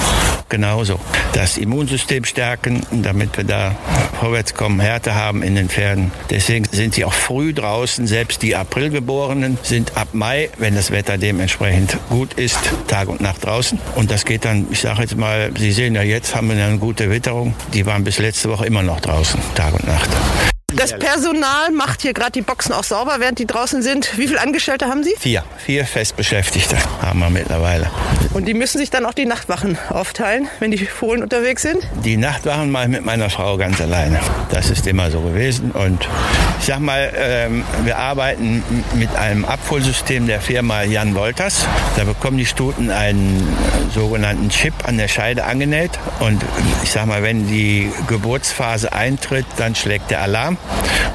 [0.50, 1.00] Genauso.
[1.34, 3.76] Das Immunsystem stärken, damit wir da
[4.20, 6.12] vorwärts kommen, Härte haben in den Pferden.
[6.30, 8.08] Deswegen sind sie auch früh draußen.
[8.08, 13.44] Selbst die Aprilgeborenen sind ab Mai, wenn das Wetter dementsprechend gut ist, Tag und Nacht
[13.44, 13.80] draußen.
[13.96, 16.78] Und das geht dann, ich sage jetzt mal, Sie sehen ja jetzt haben wir eine
[16.78, 17.56] gute Witterung.
[17.74, 20.10] Die waren bis letzte Woche immer noch draußen, Tag und Nacht.
[20.76, 24.18] Das Personal macht hier gerade die Boxen auch sauber, während die draußen sind.
[24.18, 25.14] Wie viele Angestellte haben Sie?
[25.20, 25.44] Vier.
[25.58, 27.90] Vier Festbeschäftigte haben wir mittlerweile.
[28.34, 31.88] Und die müssen sich dann auch die Nachtwachen aufteilen, wenn die Fohlen unterwegs sind?
[32.04, 34.20] Die Nachtwachen mache ich mit meiner Frau ganz alleine.
[34.52, 35.72] Das ist immer so gewesen.
[35.72, 36.08] Und
[36.60, 38.64] ich sag mal, ähm, wir arbeiten
[38.96, 41.68] mit einem Abholsystem der Firma Jan Wolters.
[41.96, 43.56] Da bekommen die Stuten einen
[43.94, 45.92] sogenannten Chip an der Scheide angenäht.
[46.20, 46.44] Und
[46.84, 50.58] ich sag mal, wenn die Geburtsphase eintritt, dann schlägt der Alarm.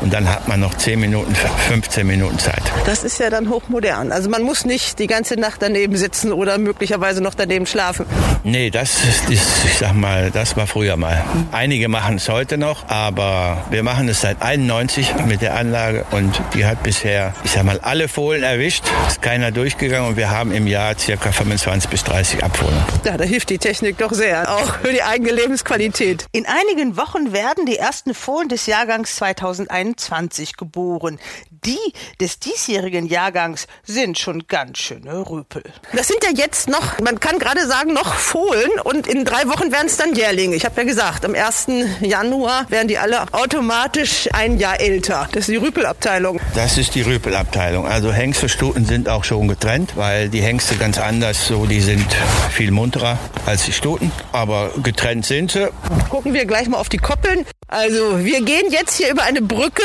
[0.00, 2.62] Und dann hat man noch 10 Minuten, 15 Minuten Zeit.
[2.86, 4.12] Das ist ja dann hochmodern.
[4.12, 8.06] Also man muss nicht die ganze Nacht daneben sitzen oder möglicherweise noch daneben schlafen.
[8.44, 9.40] Nee, das ist, ich
[9.78, 11.24] sag mal, das war früher mal.
[11.52, 16.40] Einige machen es heute noch, aber wir machen es seit 91 mit der Anlage und
[16.54, 18.84] die hat bisher, ich sag mal, alle Fohlen erwischt.
[19.08, 22.78] Ist keiner durchgegangen und wir haben im Jahr circa 25 bis 30 Abfohlen.
[23.04, 26.26] Ja, da hilft die Technik doch sehr, auch für die eigene Lebensqualität.
[26.32, 31.18] In einigen Wochen werden die ersten Fohlen des Jahrgangs 2021 geboren.
[31.64, 31.78] Die
[32.20, 35.62] des diesjährigen Jahrgangs sind schon ganz schöne Rüpel.
[35.92, 39.72] Das sind ja jetzt noch, man kann gerade sagen, noch Fohlen und in drei Wochen
[39.72, 40.54] werden es dann Jährlinge.
[40.54, 41.66] Ich habe ja gesagt, am 1.
[42.00, 45.28] Januar werden die alle automatisch ein Jahr älter.
[45.32, 46.40] Das ist die Rüpelabteilung.
[46.54, 47.86] Das ist die Rüpelabteilung.
[47.86, 52.06] Also Hengstestuten sind auch schon getrennt, weil die Hengste ganz anders, so die sind
[52.50, 55.70] viel munterer als die Stuten, aber getrennt sind sie.
[56.08, 57.44] Gucken wir gleich mal auf die Koppeln.
[57.70, 59.82] Also wir gehen jetzt hier über eine Brücke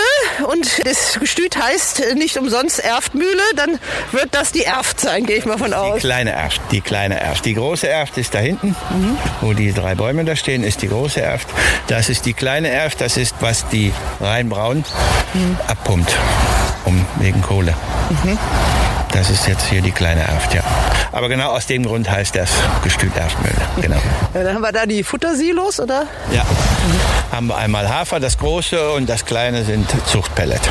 [0.49, 3.79] und das Gestüt heißt nicht umsonst Erftmühle, dann
[4.11, 5.95] wird das die Erft sein, gehe ich mal von aus.
[5.95, 7.45] Die kleine Erft, die kleine Erft.
[7.45, 9.17] Die große Erft ist da hinten, mhm.
[9.41, 11.47] wo die drei Bäume da stehen, ist die große Erft.
[11.87, 14.83] Das ist die kleine Erft, das ist, was die Rheinbraun
[15.33, 15.57] mhm.
[15.67, 16.15] abpumpt,
[16.85, 17.73] um wegen Kohle.
[18.23, 18.37] Mhm.
[19.11, 20.63] Das ist jetzt hier die kleine Erft, ja.
[21.11, 22.49] Aber genau aus dem Grund heißt das
[22.83, 23.53] Gestüt Erftmühle.
[23.79, 24.01] Genau.
[24.33, 26.07] Ja, dann haben wir da die Futtersilos, oder?
[26.31, 26.43] Ja.
[26.43, 27.31] Mhm.
[27.31, 30.61] Haben wir einmal Hafer, das große, und das kleine sind Zuchtpellet.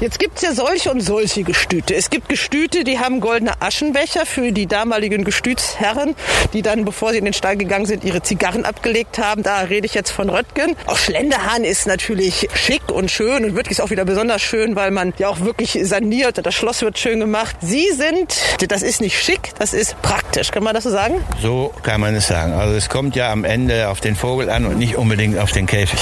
[0.00, 1.94] Jetzt gibt es ja solche und solche Gestüte.
[1.94, 6.14] Es gibt Gestüte, die haben goldene Aschenbecher für die damaligen Gestütsherren,
[6.54, 9.42] die dann, bevor sie in den Stall gegangen sind, ihre Zigarren abgelegt haben.
[9.42, 10.74] Da rede ich jetzt von Röttgen.
[10.86, 15.12] Auch Schlenderhahn ist natürlich schick und schön und wirklich auch wieder besonders schön, weil man
[15.18, 16.46] ja auch wirklich saniert.
[16.46, 17.56] Das Schloss wird schön gemacht.
[17.60, 18.34] Sie sind,
[18.70, 20.50] das ist nicht schick, das ist praktisch.
[20.50, 21.16] Kann man das so sagen?
[21.42, 22.54] So kann man es sagen.
[22.54, 25.66] Also es kommt ja am Ende auf den Vogel an und nicht unbedingt auf den
[25.66, 26.00] Käfig.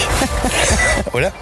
[1.13, 1.33] Oder?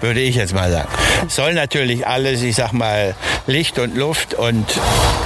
[0.00, 0.88] Würde ich jetzt mal sagen.
[1.28, 3.14] Soll natürlich alles, ich sag mal,
[3.46, 4.66] Licht und Luft und,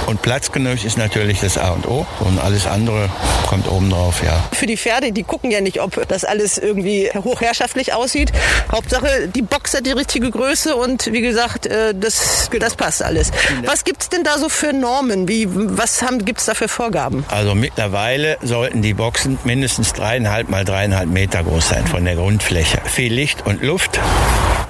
[0.07, 2.05] und Platz genug ist natürlich das A und O.
[2.19, 3.09] Und alles andere
[3.47, 4.43] kommt oben drauf, ja.
[4.51, 8.31] Für die Pferde, die gucken ja nicht, ob das alles irgendwie hochherrschaftlich aussieht.
[8.71, 13.31] Hauptsache, die Box hat die richtige Größe und wie gesagt, äh, das, das passt alles.
[13.65, 15.27] Was gibt's denn da so für Normen?
[15.27, 17.25] Wie, was gibt es da für Vorgaben?
[17.29, 22.79] Also mittlerweile sollten die Boxen mindestens dreieinhalb mal dreieinhalb Meter groß sein von der Grundfläche.
[22.85, 23.99] Viel Licht und Luft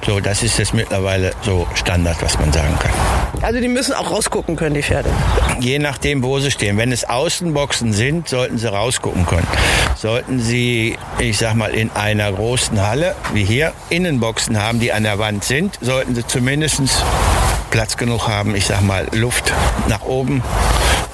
[0.05, 2.91] so, das ist jetzt mittlerweile so Standard, was man sagen kann.
[3.41, 5.09] Also die müssen auch rausgucken können, die Pferde.
[5.59, 6.77] Je nachdem, wo sie stehen.
[6.77, 9.47] Wenn es Außenboxen sind, sollten sie rausgucken können.
[9.95, 15.03] Sollten sie, ich sag mal, in einer großen Halle, wie hier, Innenboxen haben, die an
[15.03, 16.81] der Wand sind, sollten sie zumindest
[17.71, 19.53] Platz genug haben, ich sag mal, Luft
[19.87, 20.43] nach oben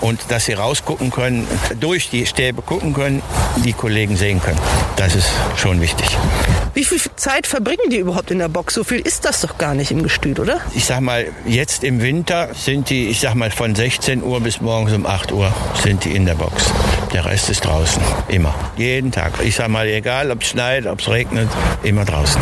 [0.01, 1.47] und dass sie rausgucken können,
[1.79, 3.21] durch die Stäbe gucken können,
[3.63, 4.59] die Kollegen sehen können.
[4.95, 6.17] Das ist schon wichtig.
[6.73, 8.73] Wie viel Zeit verbringen die überhaupt in der Box?
[8.73, 10.61] So viel ist das doch gar nicht im Gestüt, oder?
[10.73, 14.61] Ich sag mal, jetzt im Winter sind die, ich sag mal, von 16 Uhr bis
[14.61, 16.71] morgens um 8 Uhr sind die in der Box.
[17.13, 18.01] Der Rest ist draußen.
[18.29, 18.55] Immer.
[18.77, 19.33] Jeden Tag.
[19.43, 21.49] Ich sag mal, egal ob es schneit, ob es regnet,
[21.83, 22.41] immer draußen.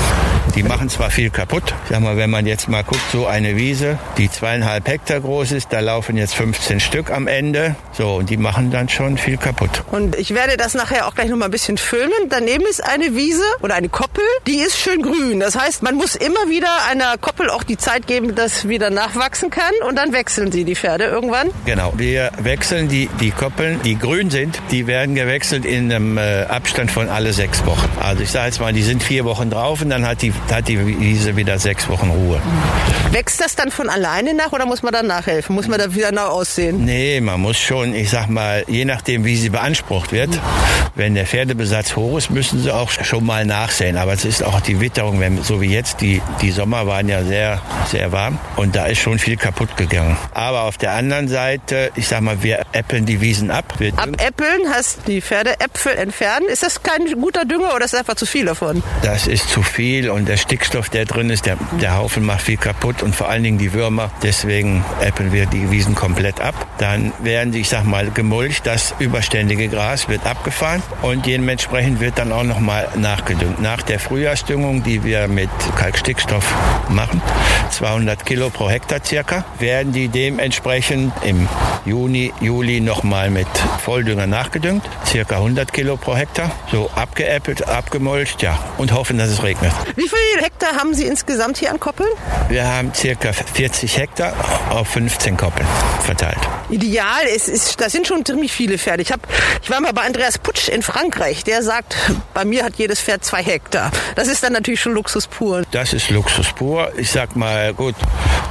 [0.56, 1.74] Die machen zwar viel kaputt.
[1.90, 5.72] Sag mal, wenn man jetzt mal guckt, so eine Wiese, die zweieinhalb Hektar groß ist,
[5.72, 7.76] da laufen jetzt 15 Stück am Ende.
[7.94, 9.84] So, und die machen dann schon viel kaputt.
[9.92, 12.30] Und ich werde das nachher auch gleich noch mal ein bisschen filmen.
[12.30, 15.40] Daneben ist eine Wiese oder eine Koppel, die ist schön grün.
[15.40, 19.50] Das heißt, man muss immer wieder einer Koppel auch die Zeit geben, dass wieder nachwachsen
[19.50, 21.50] kann und dann wechseln sie die Pferde irgendwann.
[21.66, 21.94] Genau.
[21.98, 26.92] Wir wechseln die, die Koppeln, die grün sind, die werden gewechselt in einem äh, Abstand
[26.92, 27.90] von alle sechs Wochen.
[28.00, 30.68] Also ich sage jetzt mal, die sind vier Wochen drauf und dann hat die, hat
[30.68, 32.42] die Wiese wieder sechs Wochen Ruhe.
[33.12, 35.56] Wächst das dann von alleine nach oder muss man dann nachhelfen?
[35.56, 36.86] Muss man da wieder neu aussehen?
[36.86, 40.30] Nee, man muss schon, ich sag mal, je nachdem, wie sie beansprucht wird,
[40.96, 43.98] wenn der Pferdebesatz hoch ist, müssen sie auch schon mal nachsehen.
[43.98, 47.24] Aber es ist auch die Witterung, wenn, so wie jetzt, die, die Sommer waren ja
[47.24, 50.18] sehr, sehr warm und da ist schon viel kaputt gegangen.
[50.34, 53.76] Aber auf der anderen Seite, ich sag mal, wir äppeln die Wiesen ab.
[53.78, 56.48] Wir Abäppeln heißt die Pferdeäpfel entfernen.
[56.48, 58.84] Ist das kein guter Dünger oder ist das einfach zu viel davon?
[59.02, 62.58] Das ist zu viel und der Stickstoff, der drin ist, der, der Haufen macht viel
[62.58, 64.12] kaputt und vor allen Dingen die Würmer.
[64.24, 66.56] Deswegen äppeln wir die Wiesen komplett ab.
[66.78, 68.66] Dann werden die, ich sag mal, gemulcht.
[68.66, 73.62] Das überständige Gras wird abgefahren und dementsprechend wird dann auch nochmal nachgedüngt.
[73.62, 76.54] Nach der Frühjahrsdüngung, die wir mit Kalkstickstoff
[76.90, 77.22] machen,
[77.72, 81.48] 200 Kilo pro Hektar circa, werden die dementsprechend im
[81.86, 83.48] Juni, Juli nochmal mit
[83.84, 89.44] Volldünger nachgedüngt, circa 100 Kilo pro Hektar, so abgeäppelt, abgemulcht, ja, und hoffen, dass es
[89.44, 89.72] regnet.
[89.96, 92.10] Wie viele Hektar haben Sie insgesamt hier an Koppeln?
[92.50, 94.34] Wir haben circa 40 Hektar
[94.70, 95.68] auf 15 Koppeln
[96.04, 96.40] verteilt.
[96.70, 99.02] Ideal, es ist, das sind schon ziemlich viele Pferde.
[99.02, 99.22] Ich, hab,
[99.62, 101.44] ich war mal bei Andreas Putsch in Frankreich.
[101.44, 101.96] Der sagt,
[102.34, 103.92] bei mir hat jedes Pferd zwei Hektar.
[104.16, 105.64] Das ist dann natürlich schon Luxus pur.
[105.72, 106.92] Das ist Luxus pur.
[106.98, 107.96] Ich sag mal, gut,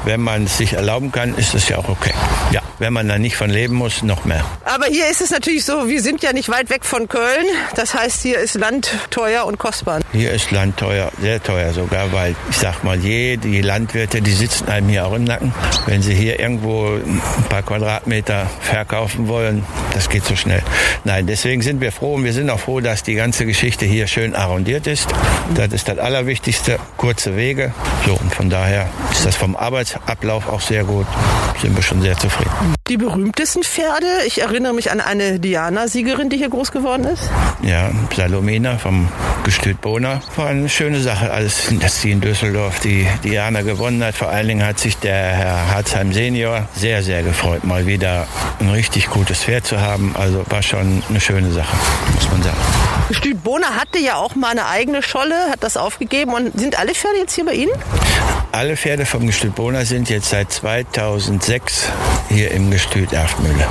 [0.04, 2.12] wenn man es sich erlauben kann, ist das ja auch okay.
[2.50, 4.44] Ja, wenn man da nicht von leben muss, noch mehr.
[4.64, 7.46] Aber hier ist es natürlich so, wir sind ja nicht weit weg von Köln.
[7.74, 10.00] Das heißt, hier ist Land teuer und kostbar.
[10.12, 14.32] Hier ist Land teuer, sehr teuer sogar, weil ich sag mal, je, die Landwirte, die
[14.32, 15.52] sitzen einem hier auch im Nacken.
[15.86, 20.62] Wenn sie hier irgendwo ein paar Quadratmeter verkaufen wollen, das geht so schnell.
[21.04, 24.06] Nein, deswegen sind wir froh und wir sind auch froh, dass die ganze Geschichte hier
[24.06, 25.08] schön arrondiert ist.
[25.54, 27.72] Das ist das Allerwichtigste, kurze Wege.
[28.06, 31.06] So, und von daher ist das vom Arbeitsablauf auch sehr gut.
[31.62, 32.77] Sind wir schon sehr zufrieden.
[32.88, 37.28] Die berühmtesten Pferde, ich erinnere mich an eine Diana-Siegerin, die hier groß geworden ist.
[37.62, 39.08] Ja, Salomina vom
[39.44, 40.22] Gestüt Bona.
[40.36, 44.14] War eine schöne Sache, alles, dass sie in Düsseldorf die Diana gewonnen hat.
[44.14, 48.26] Vor allen Dingen hat sich der Herr Harzheim Senior sehr, sehr gefreut, mal wieder
[48.58, 50.14] ein richtig gutes Pferd zu haben.
[50.18, 51.76] Also war schon eine schöne Sache,
[52.14, 52.56] muss man sagen.
[53.08, 56.32] Gestüt Bona hatte ja auch mal eine eigene Scholle, hat das aufgegeben.
[56.32, 57.72] Und sind alle Pferde jetzt hier bei Ihnen?
[58.52, 61.90] Alle Pferde vom Gestüt Bona sind jetzt seit 2006
[62.30, 62.77] hier im Gestüt
[63.12, 63.66] Erftmühle.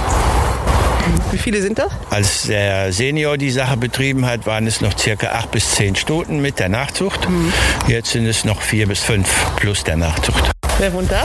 [1.32, 1.92] Wie viele sind das?
[2.10, 6.42] Als der Senior die Sache betrieben hat, waren es noch circa acht bis zehn Stunden
[6.42, 7.30] mit der Nachzucht.
[7.30, 7.54] Mhm.
[7.88, 10.57] Jetzt sind es noch vier bis fünf plus der Nachzucht.
[10.80, 11.24] Wer wohnt da?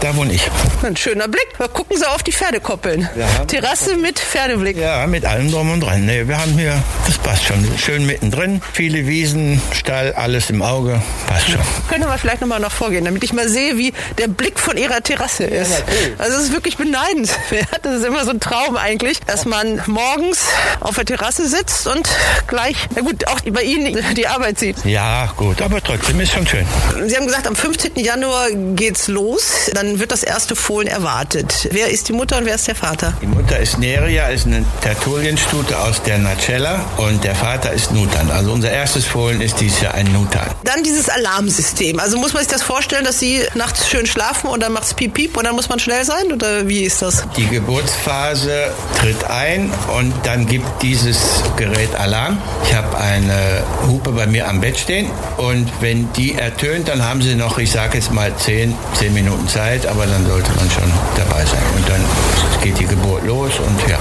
[0.00, 0.50] Da wohne ich.
[0.82, 1.46] Ein schöner Blick.
[1.72, 3.08] Gucken Sie auf die Pferdekoppeln.
[3.16, 3.44] Ja.
[3.44, 4.76] Terrasse mit Pferdeblick.
[4.76, 6.04] Ja, mit allem drum und dran.
[6.04, 7.64] Nee, wir haben hier, das passt schon.
[7.78, 8.60] Schön mittendrin.
[8.72, 11.00] Viele Wiesen, Stall, alles im Auge.
[11.28, 11.60] Passt schon.
[11.88, 15.00] Können wir vielleicht nochmal noch vorgehen, damit ich mal sehe, wie der Blick von Ihrer
[15.00, 15.70] Terrasse ist.
[15.70, 15.84] Ja,
[16.18, 17.68] also es ist wirklich beneidenswert.
[17.82, 20.46] Das ist immer so ein Traum eigentlich, dass man morgens
[20.80, 22.08] auf der Terrasse sitzt und
[22.48, 24.84] gleich, na gut, auch bei Ihnen die Arbeit sieht.
[24.84, 26.66] Ja, gut, aber trotzdem ist schon schön.
[27.06, 27.92] Sie haben gesagt, am 15.
[27.96, 29.70] Januar geht geht's los.
[29.74, 31.68] Dann wird das erste Fohlen erwartet.
[31.72, 33.12] Wer ist die Mutter und wer ist der Vater?
[33.20, 38.30] Die Mutter ist Neria, ist eine Tertullienstute aus der Nacella und der Vater ist Nutan.
[38.30, 40.48] Also unser erstes Fohlen ist dieses Jahr ein Nutan.
[40.64, 42.00] Dann dieses Alarmsystem.
[42.00, 45.12] Also muss man sich das vorstellen, dass sie nachts schön schlafen und dann macht's piep
[45.12, 47.24] piep und dann muss man schnell sein oder wie ist das?
[47.36, 51.18] Die Geburtsphase tritt ein und dann gibt dieses
[51.58, 52.38] Gerät Alarm.
[52.64, 57.20] Ich habe eine Hupe bei mir am Bett stehen und wenn die ertönt, dann haben
[57.20, 60.90] sie noch, ich sage jetzt mal 10, zehn Minuten Zeit, aber dann sollte man schon
[61.16, 61.62] dabei sein.
[61.76, 62.04] Und dann
[62.62, 63.98] geht die Geburt los und ja.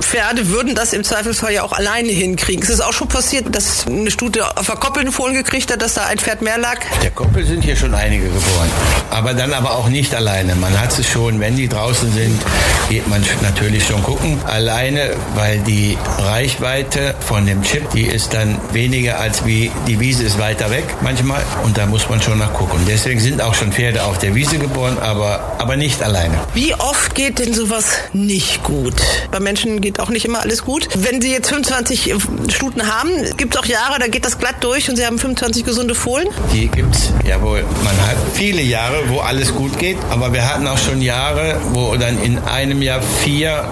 [0.00, 2.64] Pferde würden das im Zweifelsfall ja auch alleine hinkriegen.
[2.64, 5.80] Es ist auch schon passiert, dass eine Stute auf der Koppel einen Fohlen gekriegt hat,
[5.80, 6.80] dass da ein Pferd mehr lag.
[7.00, 8.70] Der Koppel sind hier schon einige geboren.
[9.10, 10.56] Aber dann aber auch nicht alleine.
[10.56, 12.40] Man hat es schon, wenn die draußen sind,
[12.88, 14.40] geht man natürlich schon gucken.
[14.46, 20.24] Alleine, weil die Reichweite von dem Chip, die ist dann weniger als wie die Wiese
[20.24, 21.42] ist weiter weg manchmal.
[21.62, 22.80] Und da muss man schon nachgucken.
[22.88, 26.34] Deswegen sind auch schon Pferde auf der Wiese geboren, aber, aber nicht alleine.
[26.52, 29.00] Wie oft geht denn sowas nicht gut?
[29.30, 30.88] Bei Menschen geht auch nicht immer alles gut.
[30.96, 32.14] Wenn Sie jetzt 25
[32.48, 35.64] Stuten haben, gibt es auch Jahre, da geht das glatt durch und Sie haben 25
[35.64, 36.28] gesunde Fohlen?
[36.52, 37.64] Die gibt es, jawohl.
[37.84, 41.94] Man hat viele Jahre, wo alles gut geht, aber wir hatten auch schon Jahre, wo
[41.96, 43.64] dann in einem Jahr vier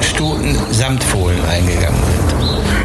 [0.00, 2.32] Stuten samt Fohlen eingegangen sind.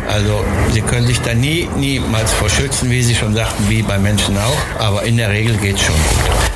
[0.08, 3.98] Also sie können sich da nie, niemals vor schützen, wie Sie schon sagten, wie bei
[3.98, 4.82] Menschen auch.
[4.82, 6.48] Aber in der Regel geht es schon gut.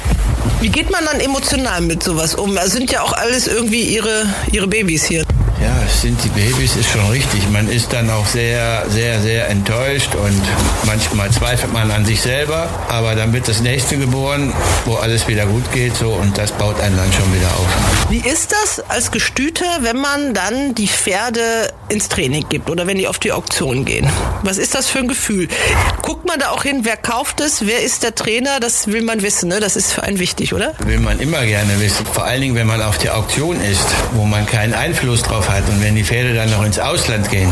[0.61, 2.55] Wie geht man dann emotional mit sowas um?
[2.55, 5.25] Es sind ja auch alles irgendwie ihre, ihre Babys hier.
[5.99, 7.47] Sind die Babys, ist schon richtig.
[7.51, 10.41] Man ist dann auch sehr, sehr, sehr enttäuscht und
[10.85, 12.67] manchmal zweifelt man an sich selber.
[12.89, 14.51] Aber dann wird das nächste geboren,
[14.85, 18.09] wo alles wieder gut geht, so und das baut einen dann schon wieder auf.
[18.09, 22.97] Wie ist das als Gestüter, wenn man dann die Pferde ins Training gibt oder wenn
[22.97, 24.09] die auf die Auktion gehen?
[24.43, 25.47] Was ist das für ein Gefühl?
[26.01, 28.59] Guckt man da auch hin, wer kauft es, wer ist der Trainer?
[28.59, 29.59] Das will man wissen, ne?
[29.59, 30.73] Das ist für einen wichtig, oder?
[30.79, 32.05] Will man immer gerne wissen.
[32.11, 35.67] Vor allen Dingen, wenn man auf die Auktion ist, wo man keinen Einfluss drauf hat.
[35.69, 37.51] Und wenn die Pferde dann noch ins Ausland gehen,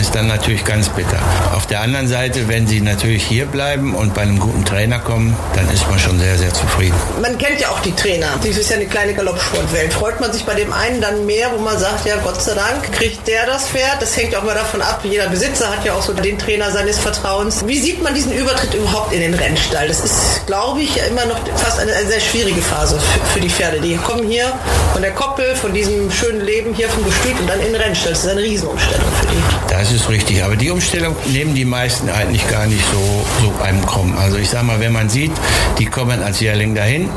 [0.00, 1.18] ist dann natürlich ganz bitter.
[1.54, 5.36] Auf der anderen Seite, wenn sie natürlich hier bleiben und bei einem guten Trainer kommen,
[5.54, 6.94] dann ist man schon sehr, sehr zufrieden.
[7.20, 8.28] Man kennt ja auch die Trainer.
[8.42, 9.92] Das ist ja eine kleine Galoppsportwelt.
[9.92, 12.92] Freut man sich bei dem einen dann mehr, wo man sagt, ja Gott sei Dank
[12.92, 14.00] kriegt der das Pferd.
[14.00, 15.00] Das hängt auch mal davon ab.
[15.04, 17.66] Jeder Besitzer hat ja auch so den Trainer seines Vertrauens.
[17.66, 19.88] Wie sieht man diesen Übertritt überhaupt in den Rennstall?
[19.88, 22.98] Das ist, glaube ich, immer noch fast eine, sehr schwierige Phase
[23.32, 23.80] für, die Pferde.
[23.80, 24.52] Die kommen hier
[24.92, 27.94] von der Koppel, von diesem schönen Leben hier vom Gestüt und dann in den Rennen
[27.94, 28.24] stellst.
[28.24, 29.42] Das ist eine Riesenumstellung für die.
[29.68, 30.42] Das ist richtig.
[30.44, 34.16] Aber die Umstellung nehmen die meisten eigentlich gar nicht so, so einem krumm.
[34.18, 35.32] Also ich sag mal, wenn man sieht,
[35.78, 37.08] die kommen als Jährling dahin,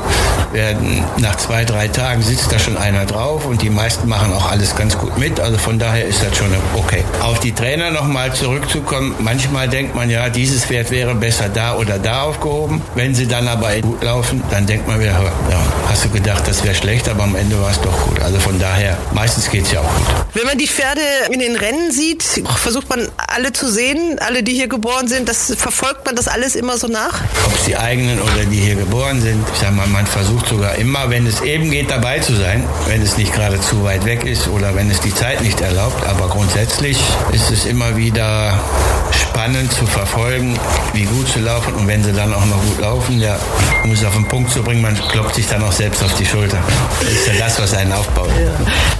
[0.52, 4.50] werden nach zwei, drei Tagen sitzt da schon einer drauf und die meisten machen auch
[4.50, 5.40] alles ganz gut mit.
[5.40, 7.04] Also von daher ist das schon okay.
[7.22, 9.14] Auf die Trainer nochmal zurückzukommen.
[9.18, 12.82] Manchmal denkt man ja, dieses Pferd wäre besser da oder da aufgehoben.
[12.94, 16.62] Wenn sie dann aber gut laufen, dann denkt man wieder, ja, hast du gedacht, das
[16.64, 18.20] wäre schlecht, aber am Ende war es doch gut.
[18.20, 20.29] Also von daher, meistens geht es ja auch gut.
[20.32, 24.52] Wenn man die Pferde in den Rennen sieht, versucht man alle zu sehen, alle, die
[24.52, 27.20] hier geboren sind, das verfolgt man das alles immer so nach?
[27.46, 29.44] Ob es die eigenen oder die hier geboren sind.
[29.52, 33.02] Ich sag mal, man versucht sogar immer, wenn es eben geht, dabei zu sein, wenn
[33.02, 36.06] es nicht gerade zu weit weg ist oder wenn es die Zeit nicht erlaubt.
[36.06, 36.98] Aber grundsätzlich
[37.32, 38.58] ist es immer wieder
[39.12, 40.58] spannend zu verfolgen,
[40.92, 43.38] wie gut sie laufen und wenn sie dann auch noch gut laufen, ja,
[43.82, 46.26] um es auf den Punkt zu bringen, man klopft sich dann auch selbst auf die
[46.26, 46.58] Schulter.
[47.00, 48.30] Das ist ja das, was einen aufbaut.
[48.40, 48.52] Ja.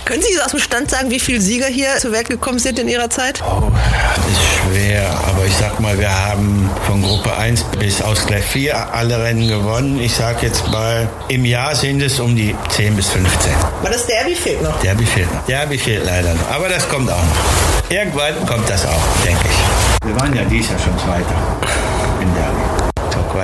[0.05, 2.89] Können Sie aus dem Stand sagen, wie viele Sieger hier zur Welt gekommen sind in
[2.89, 3.43] Ihrer Zeit?
[3.43, 3.71] Oh,
[4.17, 8.95] das ist schwer, aber ich sag mal, wir haben von Gruppe 1 bis Ausgleich 4
[8.95, 10.01] alle Rennen gewonnen.
[10.01, 13.53] Ich sag jetzt mal, im Jahr sind es um die 10 bis 15.
[13.81, 14.81] Aber das Derby fehlt noch.
[14.81, 15.45] Derby fehlt noch.
[15.47, 16.51] Derby fehlt leider noch.
[16.51, 17.91] Aber das kommt auch noch.
[17.91, 20.07] Irgendwann kommt das auch, denke ich.
[20.07, 21.90] Wir waren ja dies Jahr schon Zweiter.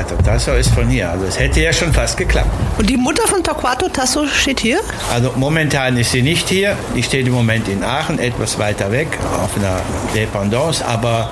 [0.06, 1.10] Torquato Tasso ist von hier.
[1.10, 2.50] Also es hätte ja schon fast geklappt.
[2.78, 4.80] Und die Mutter von Torquato Tasso steht hier?
[5.12, 6.76] Also momentan ist sie nicht hier.
[6.94, 9.80] Die steht im Moment in Aachen, etwas weiter weg, auf einer
[10.14, 10.84] Dependance.
[10.84, 11.30] Aber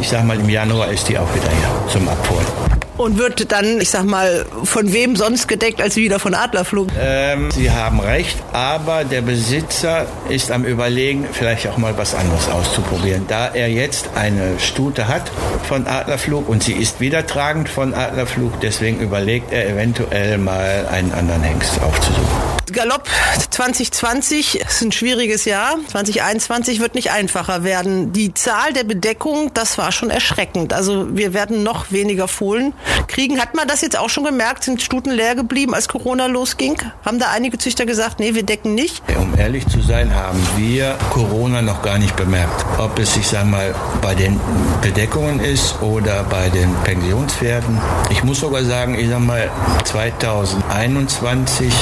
[0.00, 2.75] ich sag mal, im Januar ist die auch wieder hier zum Abholen.
[2.96, 6.88] Und wird dann, ich sag mal, von wem sonst gedeckt als wieder von Adlerflug?
[6.98, 12.48] Ähm, Sie haben recht, aber der Besitzer ist am Überlegen, vielleicht auch mal was anderes
[12.48, 13.26] auszuprobieren.
[13.28, 15.30] Da er jetzt eine Stute hat
[15.68, 21.12] von Adlerflug und sie ist wieder tragend von Adlerflug, deswegen überlegt er eventuell mal einen
[21.12, 22.55] anderen Hengst aufzusuchen.
[22.72, 23.08] Galopp
[23.50, 25.76] 2020 ist ein schwieriges Jahr.
[25.88, 28.12] 2021 wird nicht einfacher werden.
[28.12, 30.72] Die Zahl der Bedeckung, das war schon erschreckend.
[30.72, 32.72] Also wir werden noch weniger Fohlen
[33.06, 33.40] kriegen.
[33.40, 34.64] Hat man das jetzt auch schon gemerkt?
[34.64, 36.76] Sind Stuten leer geblieben, als Corona losging?
[37.04, 39.02] Haben da einige Züchter gesagt, nee, wir decken nicht?
[39.16, 42.66] Um ehrlich zu sein, haben wir Corona noch gar nicht bemerkt.
[42.78, 44.40] Ob es, ich sag mal, bei den
[44.82, 47.80] Bedeckungen ist oder bei den Pensionspferden.
[48.10, 49.50] Ich muss sogar sagen, ich sag mal,
[49.84, 51.72] 2021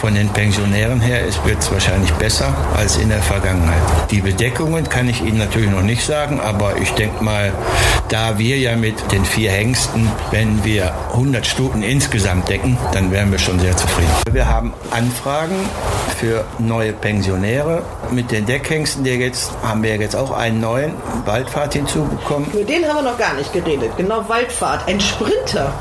[0.00, 3.82] von den Pensionären her wird es wahrscheinlich besser als in der Vergangenheit.
[4.10, 7.52] Die Bedeckungen kann ich Ihnen natürlich noch nicht sagen, aber ich denke mal,
[8.08, 13.30] da wir ja mit den vier Hengsten, wenn wir 100 Stuten insgesamt decken, dann wären
[13.30, 14.10] wir schon sehr zufrieden.
[14.30, 15.56] Wir haben Anfragen
[16.18, 17.82] für neue Pensionäre.
[18.10, 20.92] Mit den Deckhengsten, der jetzt, haben wir jetzt auch einen neuen
[21.26, 22.50] Waldfahrt hinzubekommen.
[22.52, 23.90] Über den haben wir noch gar nicht geredet.
[23.96, 24.88] Genau, Waldfahrt.
[24.88, 25.72] Ein Sprinter.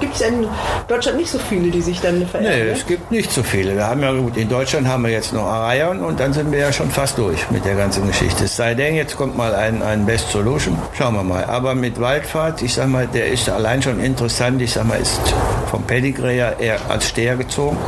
[0.00, 0.46] Gibt es in
[0.88, 2.54] Deutschland nicht so viele, die sich dann verändern?
[2.58, 3.76] Nee, es gibt nicht so viele.
[3.76, 6.58] Wir haben ja gut, in Deutschland haben wir jetzt noch Arayon und dann sind wir
[6.58, 8.44] ja schon fast durch mit der ganzen Geschichte.
[8.44, 10.76] Es sei denn, jetzt kommt mal ein, ein Best Solution.
[10.96, 11.44] Schauen wir mal.
[11.44, 14.60] Aber mit Waldfahrt, ich sag mal, der ist allein schon interessant.
[14.60, 15.34] Ich sag mal, ist
[15.70, 17.78] vom Pedigree her eher als Steher gezogen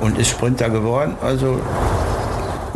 [0.00, 1.16] und ist Sprinter geworden.
[1.22, 1.60] Also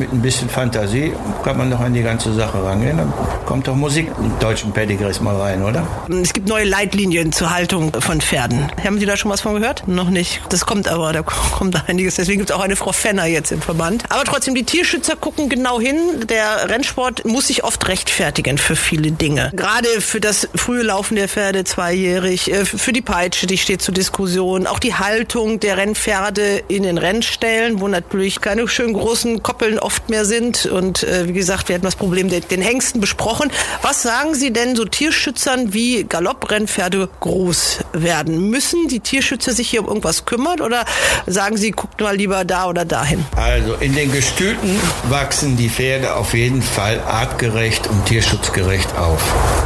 [0.03, 1.13] mit ein bisschen Fantasie
[1.45, 2.97] kann man doch an die ganze Sache rangehen.
[2.97, 3.13] Dann
[3.47, 5.87] kommt doch Musik im deutschen Pedigrees mal rein, oder?
[6.23, 8.69] Es gibt neue Leitlinien zur Haltung von Pferden.
[8.83, 9.87] Haben Sie da schon was von gehört?
[9.87, 10.41] Noch nicht.
[10.49, 12.17] Das kommt aber, da kommt einiges.
[12.17, 14.05] Deswegen gibt es auch eine Frau Fenner jetzt im Verband.
[14.09, 15.97] Aber trotzdem, die Tierschützer gucken genau hin.
[16.29, 19.53] Der Rennsport muss sich oft rechtfertigen für viele Dinge.
[19.55, 23.95] Gerade für das frühe Laufen der Pferde zweijährig, äh, für die Peitsche, die steht zur
[23.95, 24.67] Diskussion.
[24.67, 30.09] Auch die Haltung der Rennpferde in den Rennstellen, wo natürlich keine schönen großen Koppeln oft
[30.09, 30.65] mehr sind.
[30.65, 33.51] Und äh, wie gesagt, wir hatten das Problem den, den Hengsten besprochen.
[33.83, 38.49] Was sagen Sie denn so Tierschützern, wie Galopprennpferde groß werden?
[38.49, 40.87] Müssen die Tierschützer sich hier um irgendwas kümmern oder
[41.27, 43.23] sagen Sie, guckt mal lieber da oder dahin?
[43.37, 44.81] Also in den Gestüten
[45.11, 49.23] wachsen die Pferde auf jeden Fall artgerecht und tierschutzgerecht auf.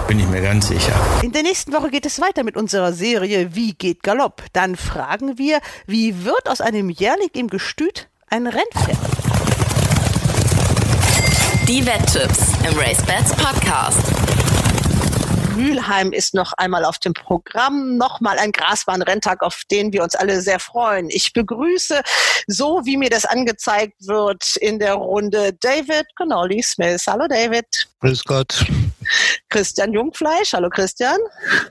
[0.08, 0.94] Bin ich mir ganz sicher.
[1.22, 4.42] In der nächsten Woche geht es weiter mit unserer Serie Wie geht Galopp?
[4.52, 9.35] Dann fragen wir, wie wird aus einem Jährling im Gestüt ein Rennpferd?
[11.68, 13.98] Die Wetttipps im RaceBets Podcast.
[15.56, 17.96] Mülheim ist noch einmal auf dem Programm.
[17.96, 21.10] Nochmal ein Grasbahnrenntag, auf den wir uns alle sehr freuen.
[21.10, 22.02] Ich begrüße,
[22.46, 27.04] so wie mir das angezeigt wird, in der Runde David Connolly Smith.
[27.08, 27.88] Hallo David.
[28.00, 28.64] Grüß Gott.
[29.48, 30.52] Christian Jungfleisch.
[30.52, 31.18] Hallo Christian.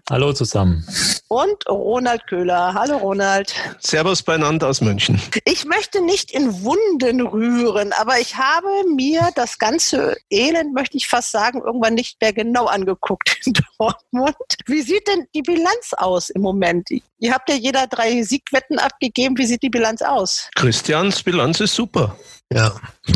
[0.09, 0.85] Hallo zusammen.
[1.27, 2.73] Und Ronald Köhler.
[2.73, 3.53] Hallo Ronald.
[3.79, 5.21] Servus beieinander aus München.
[5.45, 11.07] Ich möchte nicht in Wunden rühren, aber ich habe mir das ganze Elend, möchte ich
[11.07, 14.35] fast sagen, irgendwann nicht mehr genau angeguckt in Dortmund.
[14.65, 16.89] Wie sieht denn die Bilanz aus im Moment?
[17.19, 19.37] Ihr habt ja jeder drei Siegwetten abgegeben.
[19.37, 20.49] Wie sieht die Bilanz aus?
[20.55, 22.17] Christians Bilanz ist super.
[22.53, 22.75] Ja.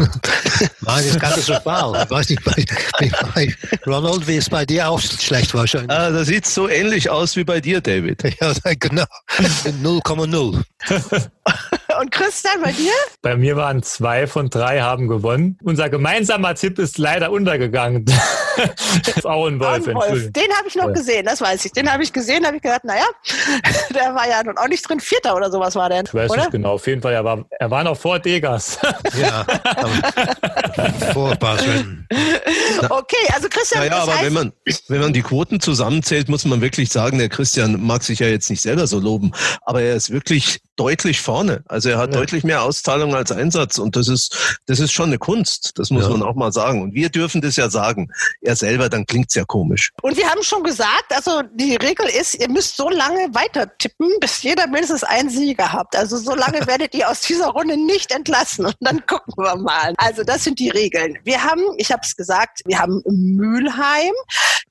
[0.81, 2.03] Nein, ist katastrophal.
[2.03, 2.65] Ich weiß nicht, bei,
[3.35, 5.91] bei Ronald, wie es bei dir auch schlecht wahrscheinlich.
[5.91, 8.23] Ah, das sieht so ähnlich aus wie bei dir, David.
[8.41, 9.05] Ja, genau.
[9.37, 10.63] 0,0.
[12.19, 12.91] Christian, bei dir?
[13.21, 15.57] Bei mir waren zwei von drei haben gewonnen.
[15.63, 18.03] Unser gemeinsamer Tipp ist leider untergegangen.
[19.21, 20.33] Frauenwolf, Frauenwolf.
[20.33, 20.91] Den habe ich noch ja.
[20.91, 21.71] gesehen, das weiß ich.
[21.71, 23.05] Den habe ich gesehen, habe ich gedacht, naja,
[23.95, 24.99] der war ja nun auch nicht drin.
[24.99, 26.03] Vierter oder sowas war der.
[26.03, 26.41] Ich weiß oder?
[26.41, 26.73] nicht genau.
[26.73, 28.77] Auf jeden Fall, er war, er war noch vor Degas.
[29.17, 29.45] ja,
[31.13, 32.05] vor Basel.
[32.89, 33.87] Okay, also Christian.
[33.87, 34.51] Naja, aber wenn man,
[34.89, 38.49] wenn man die Quoten zusammenzählt, muss man wirklich sagen, der Christian mag sich ja jetzt
[38.49, 41.61] nicht selber so loben, aber er ist wirklich deutlich vorne.
[41.67, 42.19] Also er hat ja.
[42.19, 45.77] deutlich mehr Auszahlung als Einsatz und das ist, das ist schon eine Kunst.
[45.77, 46.09] Das muss ja.
[46.09, 46.81] man auch mal sagen.
[46.81, 48.09] Und wir dürfen das ja sagen.
[48.41, 49.91] Er selber, dann klingt es ja komisch.
[50.01, 54.09] Und wir haben schon gesagt, also die Regel ist, ihr müsst so lange weiter tippen,
[54.21, 55.97] bis jeder mindestens einen Sieger habt.
[55.97, 58.65] Also so lange werdet ihr aus dieser Runde nicht entlassen.
[58.65, 59.93] Und dann gucken wir mal.
[59.97, 61.17] Also das sind die Regeln.
[61.25, 64.13] Wir haben, ich habe es gesagt, wir haben Mülheim.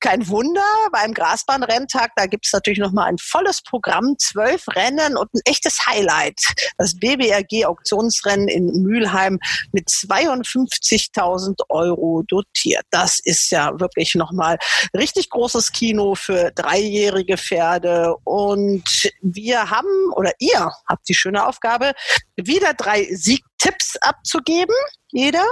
[0.00, 5.34] Kein Wunder, beim Grasbahnrenntag, da gibt es natürlich nochmal ein volles Programm, zwölf Rennen und
[5.34, 5.97] ein echtes Highlight.
[5.99, 6.40] Highlight.
[6.76, 9.38] Das BBRG Auktionsrennen in Mülheim
[9.72, 12.84] mit 52.000 Euro dotiert.
[12.90, 14.59] Das ist ja wirklich nochmal
[14.96, 18.14] richtig großes Kino für dreijährige Pferde.
[18.24, 21.92] Und wir haben, oder ihr habt die schöne Aufgabe,
[22.36, 23.09] wieder drei
[23.68, 24.74] Siegtipps abzugeben
[25.10, 25.44] jeder.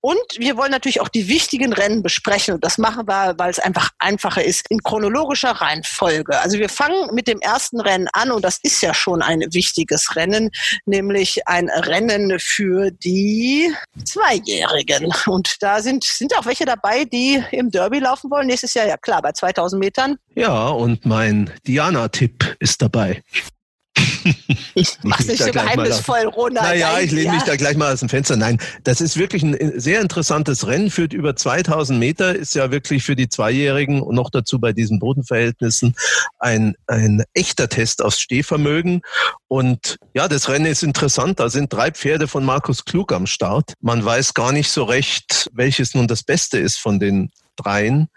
[0.00, 2.54] Und wir wollen natürlich auch die wichtigen Rennen besprechen.
[2.54, 6.38] Und das machen wir, weil es einfach einfacher ist, in chronologischer Reihenfolge.
[6.40, 10.16] Also wir fangen mit dem ersten Rennen an und das ist ja schon ein wichtiges
[10.16, 10.50] Rennen,
[10.84, 13.72] nämlich ein Rennen für die
[14.04, 15.12] Zweijährigen.
[15.26, 18.48] Und da sind, sind auch welche dabei, die im Derby laufen wollen.
[18.48, 20.16] Nächstes Jahr, ja klar, bei 2000 Metern.
[20.34, 23.22] Ja, und mein Diana-Tipp ist dabei.
[25.02, 26.66] Mach dich so geheimnisvoll, Ronald.
[26.66, 27.32] Naja, ich lehne ja.
[27.34, 28.36] mich da gleich mal aus dem Fenster.
[28.36, 33.04] Nein, das ist wirklich ein sehr interessantes Rennen, führt über 2000 Meter, ist ja wirklich
[33.04, 35.94] für die Zweijährigen und noch dazu bei diesen Bodenverhältnissen
[36.38, 39.02] ein, ein echter Test aufs Stehvermögen.
[39.48, 41.40] Und ja, das Rennen ist interessant.
[41.40, 43.74] Da sind drei Pferde von Markus Klug am Start.
[43.80, 48.08] Man weiß gar nicht so recht, welches nun das Beste ist von den dreien.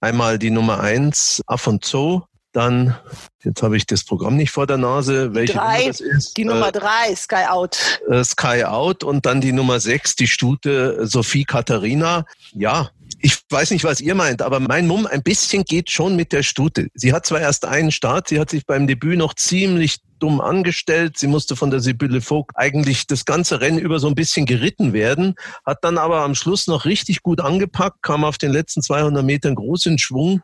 [0.00, 2.96] Einmal die Nummer eins, Afonso, dann,
[3.42, 6.36] jetzt habe ich das Programm nicht vor der Nase, welche drei, Nummer das ist.
[6.36, 8.00] Die Nummer äh, drei, Sky Out.
[8.08, 12.24] Äh, Sky Out und dann die Nummer sechs, die Stute Sophie Katharina.
[12.52, 12.90] Ja,
[13.22, 16.42] ich weiß nicht, was ihr meint, aber mein Mumm ein bisschen geht schon mit der
[16.42, 16.88] Stute.
[16.92, 21.18] Sie hat zwar erst einen Start, sie hat sich beim Debüt noch ziemlich dumm angestellt.
[21.18, 24.92] Sie musste von der Sibylle Vogt eigentlich das ganze Rennen über so ein bisschen geritten
[24.92, 29.24] werden, hat dann aber am Schluss noch richtig gut angepackt, kam auf den letzten 200
[29.24, 30.42] Metern groß in Schwung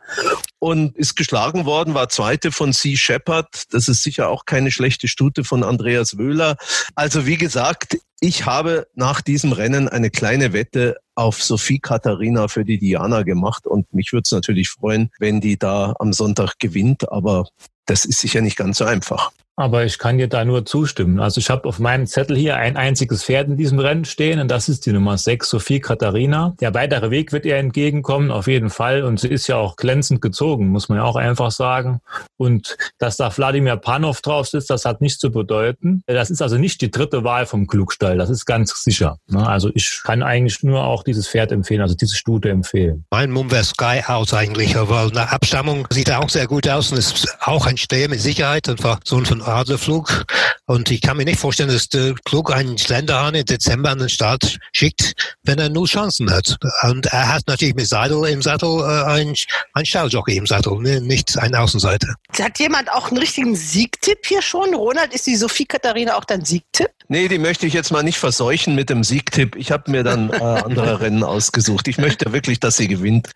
[0.61, 3.65] und ist geschlagen worden, war zweite von Sea Shepard.
[3.71, 6.57] Das ist sicher auch keine schlechte Stute von Andreas Wöhler.
[6.95, 12.65] Also wie gesagt, ich habe nach diesem Rennen eine kleine Wette auf Sophie Katharina für
[12.65, 17.11] die Diana gemacht und mich würde es natürlich freuen, wenn die da am Sonntag gewinnt,
[17.11, 17.49] aber
[17.87, 19.33] das ist sicher nicht ganz so einfach.
[19.59, 21.19] Aber ich kann dir da nur zustimmen.
[21.19, 24.49] Also ich habe auf meinem Zettel hier ein einziges Pferd in diesem Rennen stehen und
[24.49, 26.55] das ist die Nummer 6, Sophie Katharina.
[26.61, 29.03] Der weitere Weg wird ihr entgegenkommen, auf jeden Fall.
[29.03, 32.01] Und sie ist ja auch glänzend gezogen, muss man ja auch einfach sagen.
[32.37, 36.05] Und dass da Wladimir Panov drauf sitzt, das hat nichts zu bedeuten.
[36.07, 39.19] Das ist also nicht die dritte Wahl vom Klugstall, das ist ganz sicher.
[39.27, 39.45] Ne?
[39.45, 43.07] Also ich kann eigentlich nur auch dieses Pferd empfehlen, also diese Stute empfehlen.
[43.11, 47.37] Mein Mumm Sky aus eigentlich, weil eine Abstammung sieht auch sehr gut aus und ist
[47.41, 50.25] auch ein Steher mit Sicherheit und war so ein Adlerflug.
[50.67, 54.11] Und ich kann mir nicht vorstellen, dass der Klug einen Schlenderhahn im Dezember an den
[54.11, 56.57] Start schickt, wenn er nur Chancen hat.
[56.83, 59.35] Und er hat natürlich mit Seidel im Sattel äh, ein,
[59.73, 61.01] ein Stalljockey im Sattel, ne?
[61.01, 62.15] nicht ein Außenseiter.
[62.39, 64.75] Hat jemand auch einen richtigen Siegtipp hier schon?
[64.75, 66.91] Ronald, ist die Sophie Katharina auch dein Siegtipp?
[67.11, 69.57] Nee, die möchte ich jetzt mal nicht verseuchen mit dem Siegtipp.
[69.57, 71.89] Ich habe mir dann äh, andere Rennen ausgesucht.
[71.89, 73.31] Ich möchte wirklich, dass sie gewinnt.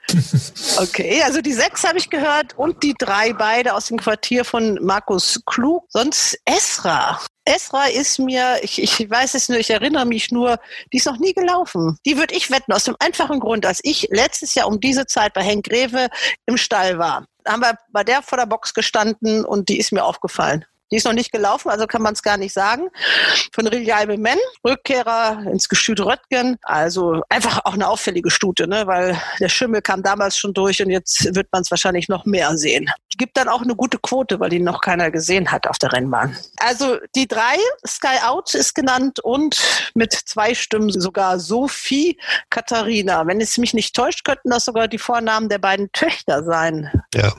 [0.76, 4.78] Okay, also die sechs habe ich gehört und die drei beide aus dem Quartier von
[4.82, 5.84] Markus Klug.
[6.02, 7.20] Sonst Esra.
[7.44, 10.58] Esra ist mir, ich, ich weiß es nur, ich erinnere mich nur,
[10.92, 11.96] die ist noch nie gelaufen.
[12.04, 15.32] Die würde ich wetten, aus dem einfachen Grund, als ich letztes Jahr um diese Zeit
[15.32, 16.08] bei Henk Greve
[16.46, 17.24] im Stall war.
[17.44, 20.64] Da haben wir bei der vor der Box gestanden und die ist mir aufgefallen.
[20.92, 22.88] Die ist noch nicht gelaufen, also kann man es gar nicht sagen.
[23.54, 26.58] Von Riljalbe Men, Rückkehrer ins Gestüt Röttgen.
[26.62, 28.86] Also einfach auch eine auffällige Stute, ne?
[28.86, 32.58] weil der Schimmel kam damals schon durch und jetzt wird man es wahrscheinlich noch mehr
[32.58, 32.90] sehen.
[33.18, 36.36] Gibt dann auch eine gute Quote, weil die noch keiner gesehen hat auf der Rennbahn.
[36.58, 37.56] Also die drei,
[37.86, 39.58] Sky Out ist genannt und
[39.94, 42.18] mit zwei Stimmen sogar Sophie
[42.50, 43.26] Katharina.
[43.26, 46.90] Wenn es mich nicht täuscht, könnten das sogar die Vornamen der beiden Töchter sein.
[47.14, 47.32] Ja.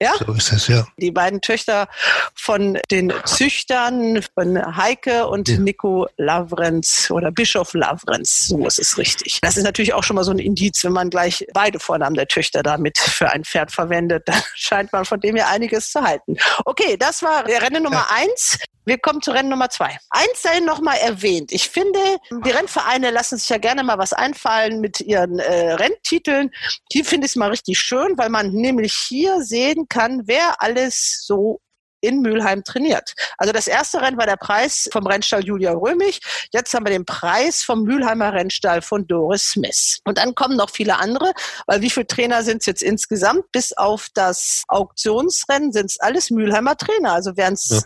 [0.00, 0.12] Ja?
[0.24, 0.86] So ist es, ja.
[0.96, 1.88] Die beiden Töchter
[2.34, 5.58] von den Züchtern, von Heike und ja.
[5.58, 8.46] Nico Lavrenz oder Bischof Lavrenz.
[8.46, 9.40] So ist es richtig.
[9.42, 12.28] Das ist natürlich auch schon mal so ein Indiz, wenn man gleich beide Vornamen der
[12.28, 14.22] Töchter damit für ein Pferd verwendet.
[14.26, 16.36] Dann scheint man von dem ja einiges zu halten.
[16.64, 18.16] Okay, das war Rennen Nummer ja.
[18.16, 18.58] eins.
[18.84, 19.98] Wir kommen zu Rennen Nummer zwei.
[20.08, 21.52] Eins sei noch mal erwähnt.
[21.52, 22.00] Ich finde,
[22.30, 26.50] die Rennvereine lassen sich ja gerne mal was einfallen mit ihren äh, Renntiteln.
[26.90, 31.22] Hier finde ich es mal richtig schön, weil man nämlich hier sehen kann, wer alles
[31.26, 31.60] so
[32.00, 33.14] in Mülheim trainiert.
[33.36, 36.20] Also das erste Rennen war der Preis vom Rennstall Julia Römig.
[36.52, 39.98] Jetzt haben wir den Preis vom Mülheimer Rennstall von Doris Smith.
[40.04, 41.32] Und dann kommen noch viele andere,
[41.66, 43.50] weil wie viele Trainer sind es jetzt insgesamt?
[43.52, 47.12] Bis auf das Auktionsrennen sind es alles Mülheimer Trainer.
[47.12, 47.80] Also wären es ja.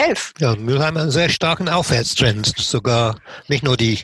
[0.00, 0.32] Elf.
[0.38, 2.54] Ja, Mülheim hat einen sehr starken Aufwärtstrend.
[2.56, 3.16] Sogar
[3.48, 4.00] nicht nur die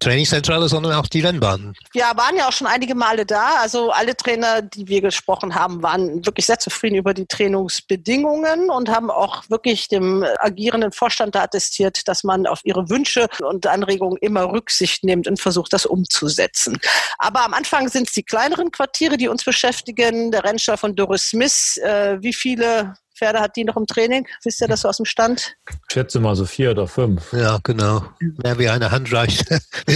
[0.00, 1.74] Trainingszentrale, sondern auch die Rennbahnen.
[1.94, 3.56] Ja, waren ja auch schon einige Male da.
[3.60, 8.88] Also alle Trainer, die wir gesprochen haben, waren wirklich sehr zufrieden über die Trainingsbedingungen und
[8.88, 14.18] haben auch wirklich dem agierenden Vorstand da attestiert, dass man auf ihre Wünsche und Anregungen
[14.20, 16.78] immer Rücksicht nimmt und versucht, das umzusetzen.
[17.18, 20.30] Aber am Anfang sind es die kleineren Quartiere, die uns beschäftigen.
[20.30, 21.76] Der Rennstall von Doris Smith.
[21.82, 24.26] Äh, wie viele Pferde hat die noch im Training?
[24.42, 25.56] Wisst ihr das so aus dem Stand?
[25.68, 27.32] Ich schätze mal so vier oder fünf.
[27.32, 28.04] Ja, genau.
[28.42, 29.50] Mehr wie eine Hand reicht.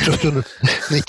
[0.90, 1.04] nicht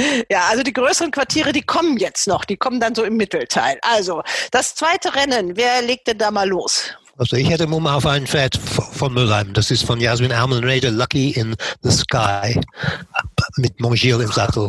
[0.30, 2.44] ja, also die größeren Quartiere, die kommen jetzt noch.
[2.44, 3.78] Die kommen dann so im Mittelteil.
[3.82, 6.94] Also, das zweite Rennen, wer legt denn da mal los?
[7.20, 9.52] Also ich hätte Mumm auf ein Pferd von Mülheim.
[9.52, 12.58] Das ist von Jasmin Ermelrede, Lucky in the Sky,
[13.56, 14.68] mit Mongiel im Sattel.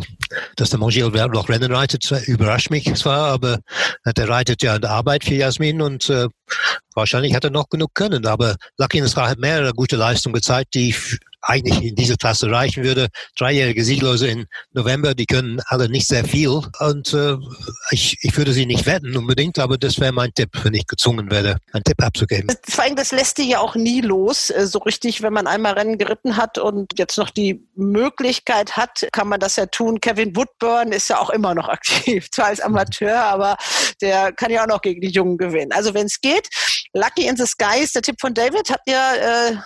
[0.56, 3.58] Dass der Mongiel noch Rennen reitet, überrascht mich zwar, aber
[4.16, 6.28] der reitet ja in der Arbeit für Jasmin und äh,
[6.94, 8.26] wahrscheinlich hat er noch genug können.
[8.26, 10.94] Aber Lucky Sky hat mehrere gute Leistungen gezeigt, die
[11.42, 13.08] eigentlich in diese Klasse reichen würde.
[13.38, 16.60] Dreijährige Sieglose im November, die können alle nicht sehr viel.
[16.80, 17.36] Und äh,
[17.90, 21.30] ich, ich würde sie nicht wetten unbedingt, aber das wäre mein Tipp, wenn ich gezwungen
[21.30, 22.54] werde, einen Tipp abzugeben.
[22.68, 25.74] Vor allem, das lässt die ja auch nie los, äh, so richtig, wenn man einmal
[25.74, 30.00] Rennen geritten hat und jetzt noch die Möglichkeit hat, kann man das ja tun.
[30.00, 33.56] Kevin Woodburn ist ja auch immer noch aktiv, zwar als Amateur, aber
[34.00, 35.72] der kann ja auch noch gegen die Jungen gewinnen.
[35.72, 36.48] Also wenn es geht,
[36.94, 38.70] Lucky in the Sky ist der Tipp von David.
[38.70, 39.56] Habt ihr äh,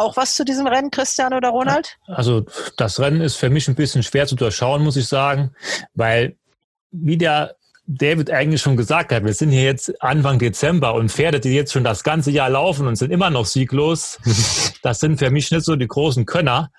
[0.00, 1.98] auch was zu diesem Rennen, Christian oder Ronald?
[2.06, 2.46] Also
[2.76, 5.52] das Rennen ist für mich ein bisschen schwer zu durchschauen, muss ich sagen,
[5.94, 6.36] weil
[6.90, 7.56] wie der
[7.92, 11.72] David eigentlich schon gesagt hat, wir sind hier jetzt Anfang Dezember und Pferde, die jetzt
[11.72, 14.18] schon das ganze Jahr laufen und sind immer noch sieglos,
[14.82, 16.70] das sind für mich nicht so die großen Könner.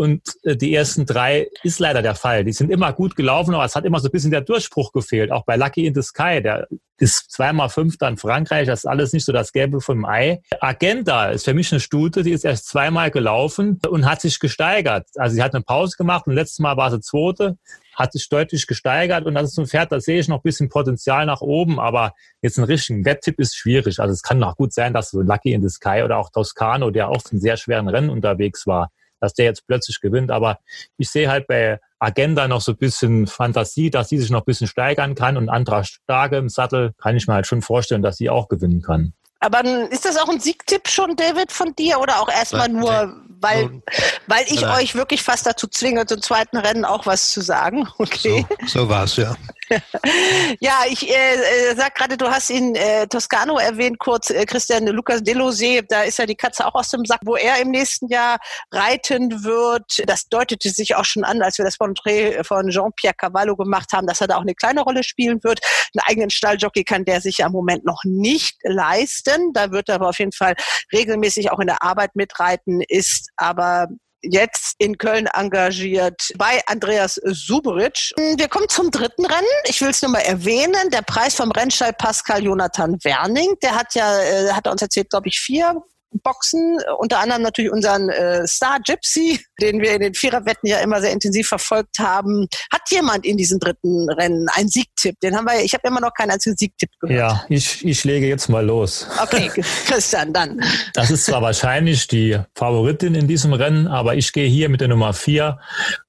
[0.00, 2.42] Und äh, die ersten drei ist leider der Fall.
[2.42, 5.30] Die sind immer gut gelaufen, aber es hat immer so ein bisschen der Durchbruch gefehlt.
[5.30, 9.12] Auch bei Lucky in the Sky, der ist zweimal Fünfter in Frankreich, das ist alles
[9.12, 10.40] nicht so das Gelbe vom Ei.
[10.58, 15.06] Agenda ist für mich eine Stute, die ist erst zweimal gelaufen und hat sich gesteigert.
[15.16, 17.58] Also sie hat eine Pause gemacht und letztes Mal war sie Zweite
[17.94, 20.70] hat sich deutlich gesteigert und das ist ein Pferd, da sehe ich noch ein bisschen
[20.70, 24.00] Potenzial nach oben, aber jetzt einen richtigen Wetttipp ist schwierig.
[24.00, 26.90] Also es kann auch gut sein, dass so Lucky in the Sky oder auch Toscano,
[26.90, 28.90] der auch in sehr schweren Rennen unterwegs war,
[29.20, 30.30] dass der jetzt plötzlich gewinnt.
[30.30, 30.58] Aber
[30.96, 34.46] ich sehe halt bei Agenda noch so ein bisschen Fantasie, dass sie sich noch ein
[34.46, 38.16] bisschen steigern kann und Andra Starke im Sattel kann ich mir halt schon vorstellen, dass
[38.16, 39.12] sie auch gewinnen kann.
[39.40, 43.82] Aber ist das auch ein Siegtipp schon, David, von dir oder auch erstmal nur, weil,
[44.26, 44.82] weil ich Nein.
[44.82, 47.88] euch wirklich fast dazu zwinge, zum zweiten Rennen auch was zu sagen?
[48.00, 48.44] Okay.
[48.62, 49.36] So, so war es, ja.
[50.60, 55.20] ja, ich äh, sag gerade, du hast ihn äh, Toscano erwähnt, kurz äh, Christian Lucas
[55.20, 58.38] Delosé, da ist ja die Katze auch aus dem Sack, wo er im nächsten Jahr
[58.72, 60.02] reiten wird.
[60.06, 64.06] Das deutete sich auch schon an, als wir das Porträt von Jean-Pierre Cavallo gemacht haben,
[64.06, 65.60] dass er da auch eine kleine Rolle spielen wird.
[65.94, 69.52] Einen eigenen Stalljockey kann der sich ja im Moment noch nicht leisten.
[69.52, 70.54] Da wird er aber auf jeden Fall
[70.92, 73.88] regelmäßig auch in der Arbeit mitreiten, ist aber
[74.22, 78.12] jetzt in Köln engagiert bei Andreas Suberitsch.
[78.36, 79.46] Wir kommen zum dritten Rennen.
[79.64, 80.90] Ich will es nur mal erwähnen.
[80.92, 83.54] Der Preis vom Rennstall Pascal Jonathan Werning.
[83.62, 85.82] Der hat ja, äh, hat uns erzählt, glaube ich, vier
[86.22, 91.00] Boxen, unter anderem natürlich unseren äh, Star Gypsy, den wir in den Viererwetten ja immer
[91.00, 92.48] sehr intensiv verfolgt haben.
[92.72, 95.18] Hat jemand in diesem dritten Rennen einen Siegtipp?
[95.20, 97.18] Den haben wir, ich habe immer noch keinen einzigen Siegtipp gehört.
[97.18, 99.06] Ja, ich, ich lege jetzt mal los.
[99.22, 99.50] Okay,
[99.86, 100.60] Christian, dann.
[100.94, 104.88] Das ist zwar wahrscheinlich die Favoritin in diesem Rennen, aber ich gehe hier mit der
[104.88, 105.58] Nummer vier,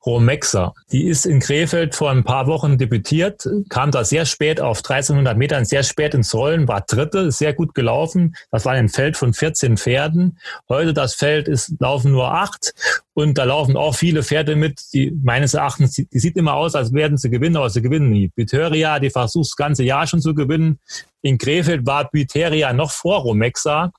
[0.06, 0.74] Romexa.
[0.92, 5.38] Die ist in Krefeld vor ein paar Wochen debütiert, kam da sehr spät auf 1300
[5.38, 8.36] Metern, sehr spät ins Rollen, war dritte, sehr gut gelaufen.
[8.50, 10.40] Das war ein Feld von 14 Pferden Pferden.
[10.70, 12.74] Heute das Feld ist, laufen nur acht
[13.14, 16.76] und da laufen auch viele Pferde mit, die meines Erachtens, die, die sieht immer aus,
[16.76, 18.30] als werden sie gewinnen, aber sie gewinnen nie.
[18.30, 20.80] Biteria, die versucht das ganze Jahr schon zu gewinnen.
[21.22, 23.92] In Krefeld war Biteria noch vor Romexa,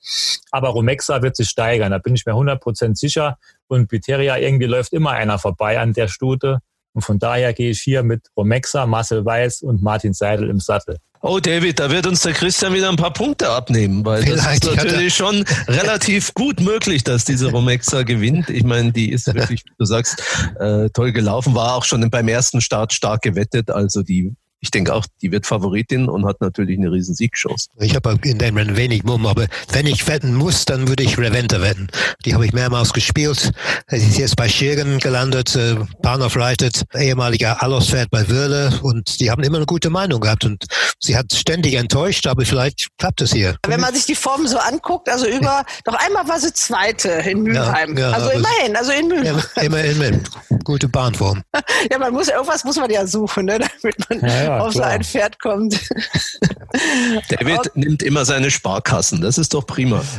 [0.50, 3.36] aber Romexa wird sich steigern, da bin ich mir 100% sicher.
[3.68, 6.60] Und Biteria, irgendwie läuft immer einer vorbei an der Stute.
[6.94, 10.96] Und von daher gehe ich hier mit Romexa, Marcel Weiß und Martin Seidel im Sattel.
[11.24, 14.72] Oh, David, da wird uns der Christian wieder ein paar Punkte abnehmen, weil Vielleicht, das
[14.72, 18.50] ist natürlich schon relativ gut möglich, dass diese Romexa gewinnt.
[18.50, 20.20] Ich meine, die ist wirklich, wie du sagst,
[20.58, 24.94] äh, toll gelaufen, war auch schon beim ersten Start stark gewettet, also die ich denke
[24.94, 27.68] auch, die wird Favoritin und hat natürlich eine riesen Siegchance.
[27.80, 31.18] Ich habe in dem Rennen wenig Mumm, aber wenn ich wetten muss, dann würde ich
[31.18, 31.88] Reventa wetten.
[32.24, 33.50] Die habe ich mehrmals gespielt.
[33.88, 39.32] Sie ist jetzt bei Schirgen gelandet, äh, Bahnhof reitet, ehemaliger Allos-Pferd bei Würle und die
[39.32, 40.64] haben immer eine gute Meinung gehabt und
[41.00, 43.56] sie hat ständig enttäuscht, aber vielleicht klappt es hier.
[43.66, 47.42] Wenn man sich die Form so anguckt, also über, noch einmal war sie Zweite in
[47.42, 47.98] Mülheim.
[47.98, 49.42] Ja, ja, also immerhin, also in Mülheim.
[49.56, 50.22] Ja, immerhin.
[50.62, 51.42] Gute Bahnform.
[51.90, 54.20] ja, man muss, irgendwas muss man ja suchen, ne, damit man
[54.58, 54.90] ja, auf klar.
[54.90, 55.74] so ein Pferd kommt.
[57.28, 60.02] David nimmt immer seine Sparkassen, das ist doch prima.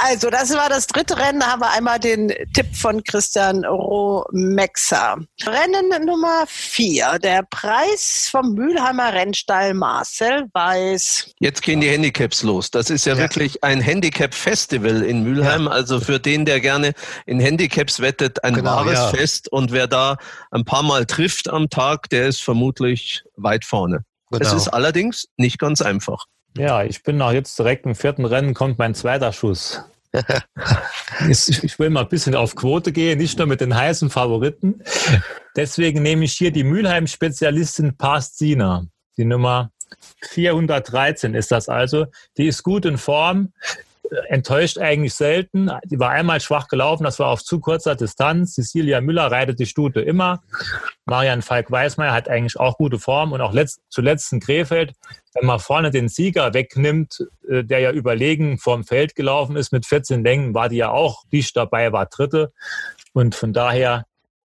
[0.00, 1.40] Also, das war das dritte Rennen.
[1.40, 5.16] Da haben wir einmal den Tipp von Christian Romexa.
[5.44, 7.18] Rennen Nummer vier.
[7.18, 11.34] Der Preis vom Mülheimer Rennstall Marcel Weiß.
[11.40, 12.70] Jetzt gehen die Handicaps los.
[12.70, 13.18] Das ist ja, ja.
[13.18, 15.64] wirklich ein Handicap-Festival in Mülheim.
[15.64, 15.70] Ja.
[15.70, 16.94] Also für den, der gerne
[17.26, 19.08] in Handicaps wettet, ein genau, wahres ja.
[19.08, 19.50] Fest.
[19.52, 20.16] Und wer da
[20.50, 21.77] ein paar Mal trifft am Tag,
[22.10, 24.04] der ist vermutlich weit vorne.
[24.30, 24.44] Genau.
[24.44, 26.26] Es ist allerdings nicht ganz einfach.
[26.56, 29.82] Ja, ich bin noch jetzt direkt im vierten Rennen, kommt mein zweiter Schuss.
[31.28, 34.82] ich will mal ein bisschen auf Quote gehen, nicht nur mit den heißen Favoriten.
[35.54, 39.70] Deswegen nehme ich hier die Mülheim-Spezialistin Pastina, die Nummer
[40.22, 42.06] 413 ist das also.
[42.36, 43.52] Die ist gut in Form,
[44.28, 45.70] enttäuscht eigentlich selten.
[45.84, 48.54] Die war einmal schwach gelaufen, das war auf zu kurzer Distanz.
[48.54, 50.40] Cecilia Müller reitet die Stute immer.
[51.04, 54.92] Marian Falk-Weißmeier hat eigentlich auch gute Form und auch letzt, zuletzt in Krefeld,
[55.34, 59.86] wenn man vorne den Sieger wegnimmt, äh, der ja überlegen vorm Feld gelaufen ist mit
[59.86, 62.52] 14 Längen, war die ja auch dicht dabei, war Dritte.
[63.12, 64.04] Und von daher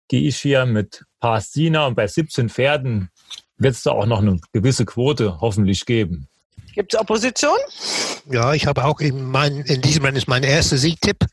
[0.08, 3.10] gehe ich hier mit Pastina und bei 17 Pferden
[3.56, 6.29] wird es da auch noch eine gewisse Quote hoffentlich geben.
[6.74, 7.58] Gibt es Opposition?
[8.30, 11.24] Ja, ich habe auch in, mein, in diesem Rennen ist mein erster Siegtipp.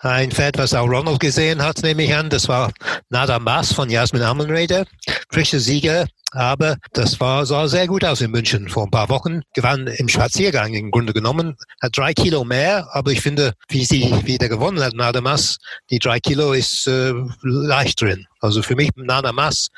[0.00, 2.30] Ein Pferd, was auch Ronald gesehen hat, nehme ich an.
[2.30, 2.72] Das war
[3.10, 4.86] Nada Mas von Jasmin Ammenreder.
[5.30, 6.06] Frischer Sieger.
[6.32, 9.42] Aber das war, sah sehr gut aus in München vor ein paar Wochen.
[9.54, 11.56] Gewann im Spaziergang im Grunde genommen.
[11.80, 15.58] Hat drei Kilo mehr, aber ich finde, wie sie wieder gewonnen hat, Nada Mas,
[15.90, 18.26] die drei Kilo ist äh, leicht drin.
[18.40, 19.68] Also für mich Nada Mas,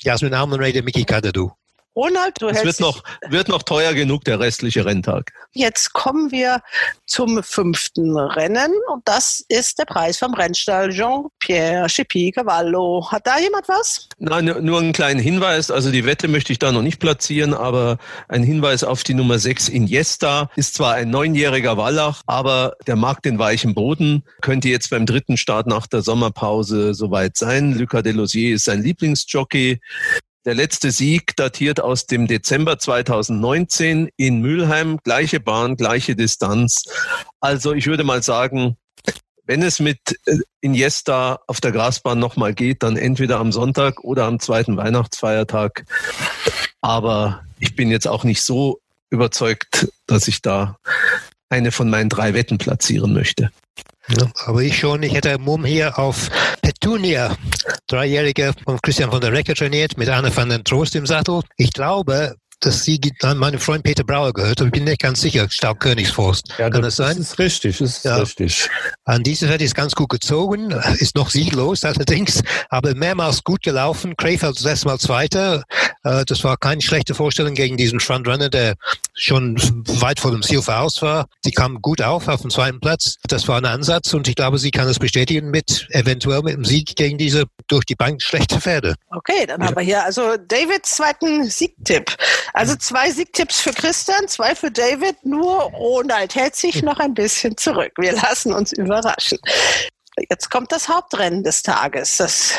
[0.00, 1.52] Jasmin Ammenreder, Miki Kadadu.
[1.94, 5.32] Ronald, du es wird noch, wird noch teuer genug, der restliche Renntag.
[5.52, 6.62] Jetzt kommen wir
[7.06, 13.06] zum fünften Rennen und das ist der Preis vom Rennstall Jean-Pierre Chipi Cavallo.
[13.10, 14.08] Hat da jemand was?
[14.18, 15.70] Nein, nur einen kleinen Hinweis.
[15.70, 19.38] Also die Wette möchte ich da noch nicht platzieren, aber ein Hinweis auf die Nummer
[19.38, 20.48] 6 Iniesta.
[20.56, 24.22] Ist zwar ein neunjähriger Wallach, aber der mag den weichen Boden.
[24.40, 27.74] Könnte jetzt beim dritten Start nach der Sommerpause soweit sein.
[27.74, 29.80] Lucas Delosier ist sein Lieblingsjockey.
[30.44, 34.98] Der letzte Sieg datiert aus dem Dezember 2019 in Mülheim.
[35.04, 36.84] Gleiche Bahn, gleiche Distanz.
[37.38, 38.76] Also ich würde mal sagen,
[39.44, 44.24] wenn es mit äh, Iniesta auf der Grasbahn nochmal geht, dann entweder am Sonntag oder
[44.24, 45.84] am zweiten Weihnachtsfeiertag.
[46.80, 48.80] Aber ich bin jetzt auch nicht so
[49.10, 50.76] überzeugt, dass ich da
[51.48, 53.52] eine von meinen drei Wetten platzieren möchte.
[54.08, 56.28] Ja, aber ich schon, ich hätte Mumm hier auf
[56.60, 57.36] Petunia,
[57.86, 61.42] Dreijährige von Christian von der Recke trainiert, mit Anne van den Trost im Sattel.
[61.56, 65.20] Ich glaube, dass sie an meinen Freund Peter Brauer gehört, aber ich bin nicht ganz
[65.20, 65.48] sicher.
[65.50, 66.48] Stark Königsforst.
[66.58, 67.16] Ja, Kann das, das sein?
[67.18, 68.16] ist richtig, das ist ja.
[68.16, 68.68] richtig.
[69.04, 74.16] An dieser Seite ist ganz gut gezogen, ist noch sieglos allerdings, aber mehrmals gut gelaufen.
[74.16, 75.64] Krefeld das letzte Mal Zweiter.
[76.04, 78.74] Äh, das war keine schlechte Vorstellung gegen diesen Frontrunner, der
[79.14, 79.56] schon
[80.00, 81.26] weit vor dem Ziel voraus war.
[81.42, 83.16] Sie kam gut auf, auf dem zweiten Platz.
[83.28, 86.64] Das war ein Ansatz und ich glaube, sie kann es bestätigen mit eventuell mit dem
[86.64, 88.94] Sieg gegen diese durch die Bank schlechte Pferde.
[89.10, 89.66] Okay, dann ja.
[89.66, 92.16] haben wir hier also Davids zweiten Siegtipp.
[92.54, 97.56] Also zwei Siegtipps für Christian, zwei für David, nur Ronald hält sich noch ein bisschen
[97.56, 97.92] zurück.
[97.98, 99.38] Wir lassen uns überraschen.
[100.28, 102.54] Jetzt kommt das Hauptrennen des Tages, das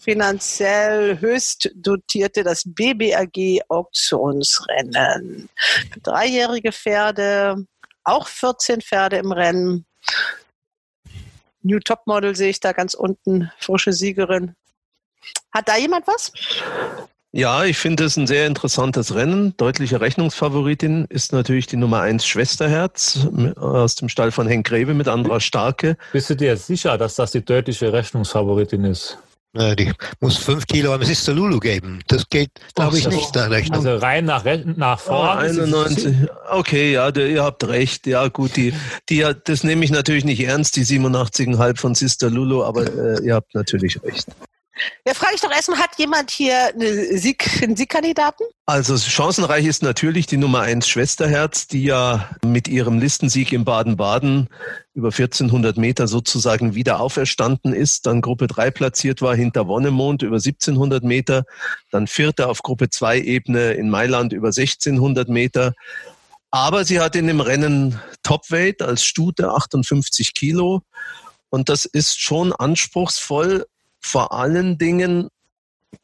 [0.00, 5.48] finanziell höchst dotierte, das BBAG Auktionsrennen.
[6.02, 7.66] Dreijährige Pferde,
[8.04, 9.86] auch 14 Pferde im Rennen.
[11.62, 14.54] New Topmodel sehe ich da ganz unten, frische Siegerin.
[15.52, 16.32] Hat da jemand was?
[17.34, 19.56] Ja, ich finde es ein sehr interessantes Rennen.
[19.56, 23.26] Deutliche Rechnungsfavoritin ist natürlich die Nummer 1 Schwesterherz
[23.56, 25.96] aus dem Stall von Henk Grebe mit Andra Starke.
[26.12, 29.16] Bist du dir sicher, dass das die deutliche Rechnungsfavoritin ist?
[29.54, 32.00] Ja, die muss fünf Kilo am Sister Lulu geben.
[32.06, 33.86] Das geht, glaube ich, nicht nach Rechnung.
[33.86, 34.44] Also rein nach,
[34.76, 35.30] nach vorne.
[35.30, 36.14] Oh, 91.
[36.50, 38.06] Okay, ja, der, ihr habt recht.
[38.06, 38.74] Ja, gut, die,
[39.08, 43.34] die, das nehme ich natürlich nicht ernst, die 87,5 von Sister Lulu, aber äh, ihr
[43.34, 44.26] habt natürlich recht.
[45.06, 48.46] Ja, frage ich doch erstmal, hat jemand hier eine Sieg, einen Siegkandidaten?
[48.64, 54.48] Also chancenreich ist natürlich die Nummer 1 Schwesterherz, die ja mit ihrem Listensieg in Baden-Baden
[54.94, 60.36] über 1400 Meter sozusagen wieder auferstanden ist, dann Gruppe 3 platziert war hinter Wonnemond über
[60.36, 61.44] 1700 Meter,
[61.90, 65.74] dann Vierter auf Gruppe 2 Ebene in Mailand über 1600 Meter.
[66.50, 70.82] Aber sie hat in dem Rennen Topweight als Stute 58 Kilo.
[71.50, 73.66] Und das ist schon anspruchsvoll,
[74.02, 75.28] vor allen Dingen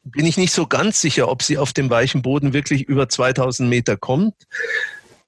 [0.03, 3.69] bin ich nicht so ganz sicher, ob sie auf dem weichen Boden wirklich über 2000
[3.69, 4.33] Meter kommt.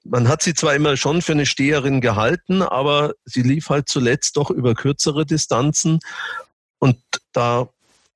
[0.04, 4.38] Man hat sie zwar immer schon für eine Steherin gehalten, aber sie lief halt zuletzt
[4.38, 6.00] doch über kürzere Distanzen.
[6.80, 6.98] Und
[7.34, 7.70] da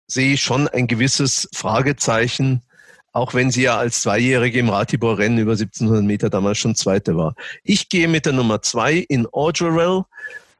[0.07, 2.63] sehe ich schon ein gewisses Fragezeichen,
[3.11, 7.35] auch wenn sie ja als Zweijährige im Ratibor-Rennen über 1700 Meter damals schon Zweite war.
[7.63, 10.03] Ich gehe mit der Nummer zwei in Orgerell.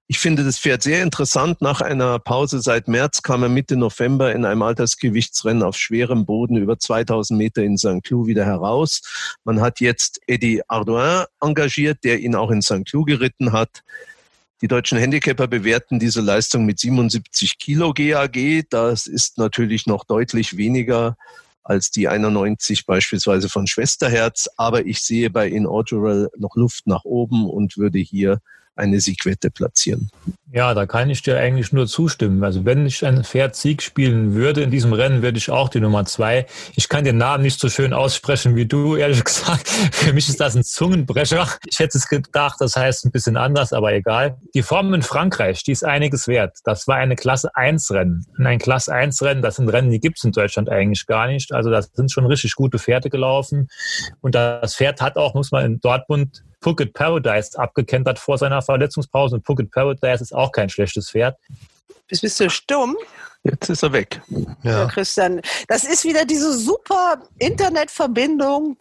[0.07, 1.61] Ich finde das Pferd sehr interessant.
[1.61, 6.57] Nach einer Pause seit März kam er Mitte November in einem Altersgewichtsrennen auf schwerem Boden
[6.57, 8.03] über 2000 Meter in St.
[8.03, 9.01] Cloud wieder heraus.
[9.45, 12.85] Man hat jetzt Eddie Ardouin engagiert, der ihn auch in St.
[12.85, 13.81] Cloud geritten hat.
[14.61, 18.63] Die deutschen Handicapper bewerten diese Leistung mit 77 Kilo GAG.
[18.69, 21.17] Das ist natürlich noch deutlich weniger
[21.63, 24.49] als die 91 beispielsweise von Schwesterherz.
[24.55, 28.39] Aber ich sehe bei Inaugural noch Luft nach oben und würde hier
[28.75, 30.09] eine Siegwette platzieren.
[30.51, 32.43] Ja, da kann ich dir eigentlich nur zustimmen.
[32.43, 35.81] Also wenn ich ein Pferd Sieg spielen würde in diesem Rennen, würde ich auch die
[35.81, 36.45] Nummer zwei.
[36.75, 39.67] Ich kann den Namen nicht so schön aussprechen wie du, ehrlich gesagt.
[39.67, 41.49] Für mich ist das ein Zungenbrecher.
[41.65, 44.37] Ich hätte es gedacht, das heißt ein bisschen anders, aber egal.
[44.53, 46.59] Die Form in Frankreich, die ist einiges wert.
[46.63, 48.25] Das war eine Klasse 1 Rennen.
[48.37, 51.51] ein Klasse 1 Rennen, das sind Rennen, die gibt es in Deutschland eigentlich gar nicht.
[51.51, 53.67] Also das sind schon richtig gute Pferde gelaufen.
[54.21, 59.35] Und das Pferd hat auch, muss man in Dortmund Phuket Paradise abgekentert vor seiner Verletzungspause.
[59.35, 61.37] Und Phuket Paradise ist auch kein schlechtes Pferd.
[62.07, 62.95] Bist du stumm?
[63.45, 64.21] Jetzt ist er weg.
[64.63, 64.71] Ja.
[64.71, 64.85] ja.
[64.87, 68.75] Christian, das ist wieder diese super Internetverbindung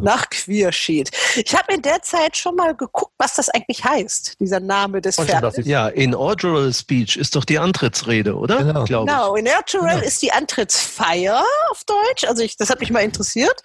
[0.00, 1.10] nach Queersheet.
[1.36, 5.16] Ich habe in der Zeit schon mal geguckt, was das eigentlich heißt, dieser Name des
[5.16, 5.66] Pferdes.
[5.66, 8.58] Ja, inaugural speech ist doch die Antrittsrede, oder?
[8.58, 9.34] Genau, genau.
[9.34, 10.06] inaugural genau.
[10.06, 12.24] ist die Antrittsfeier auf Deutsch.
[12.24, 13.60] Also ich, das hat mich mal interessiert.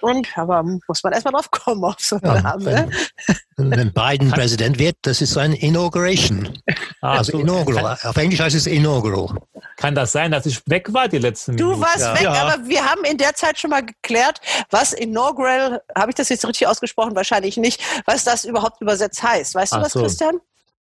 [0.00, 2.64] Und aber muss man erstmal drauf kommen auf so einen ja, Namen.
[2.64, 2.90] Ne?
[3.56, 6.48] Wenn Biden Präsident wird, das ist ein Inauguration.
[7.00, 7.96] Also inaugural.
[8.02, 9.38] Auf Englisch heißt es inaugural.
[9.78, 11.80] Kann das sein, dass ich weg war die letzten du Minuten?
[11.80, 12.14] Du warst ja.
[12.14, 12.32] weg, ja.
[12.32, 16.44] aber wir haben in der Zeit schon mal geklärt, was inaugural, habe ich das jetzt
[16.44, 17.14] richtig ausgesprochen?
[17.14, 19.54] Wahrscheinlich nicht, was das überhaupt übersetzt heißt.
[19.54, 20.00] Weißt Ach du was, so.
[20.00, 20.40] Christian?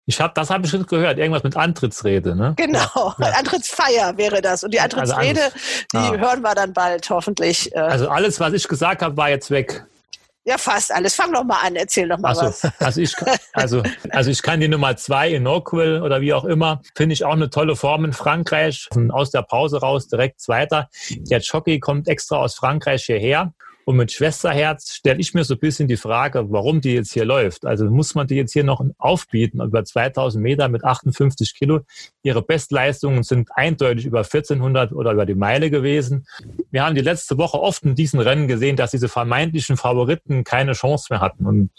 [0.05, 2.53] Ich habe, das habe ich schon gehört, irgendwas mit Antrittsrede, ne?
[2.59, 3.27] Genau, ja.
[3.39, 4.63] Antrittsfeier wäre das.
[4.63, 5.57] Und die also Antrittsrede, also,
[5.93, 6.17] die ah.
[6.19, 7.75] hören wir dann bald hoffentlich.
[7.75, 7.79] Äh.
[7.79, 9.87] Also alles, was ich gesagt habe, war jetzt weg.
[10.45, 11.15] Ja, fast alles.
[11.15, 12.63] Fang doch mal an, erzähl doch mal so, was.
[12.81, 13.15] Also ich,
[13.53, 17.25] also, also ich kann die Nummer zwei in Norquil oder wie auch immer, finde ich
[17.25, 18.89] auch eine tolle Form in Frankreich.
[19.11, 20.89] Aus der Pause raus direkt Zweiter.
[21.11, 23.53] Der Jockey kommt extra aus Frankreich hierher
[23.85, 27.25] und mit Schwesterherz stelle ich mir so ein bisschen die Frage, warum die jetzt hier
[27.25, 27.67] läuft.
[27.67, 31.81] Also muss man die jetzt hier noch aufbieten, über 2000 Meter mit 58 Kilo.
[32.23, 36.27] Ihre Bestleistungen sind eindeutig über 1400 oder über die Meile gewesen.
[36.71, 40.73] Wir haben die letzte Woche oft in diesen Rennen gesehen, dass diese vermeintlichen Favoriten keine
[40.73, 41.47] Chance mehr hatten.
[41.47, 41.71] Und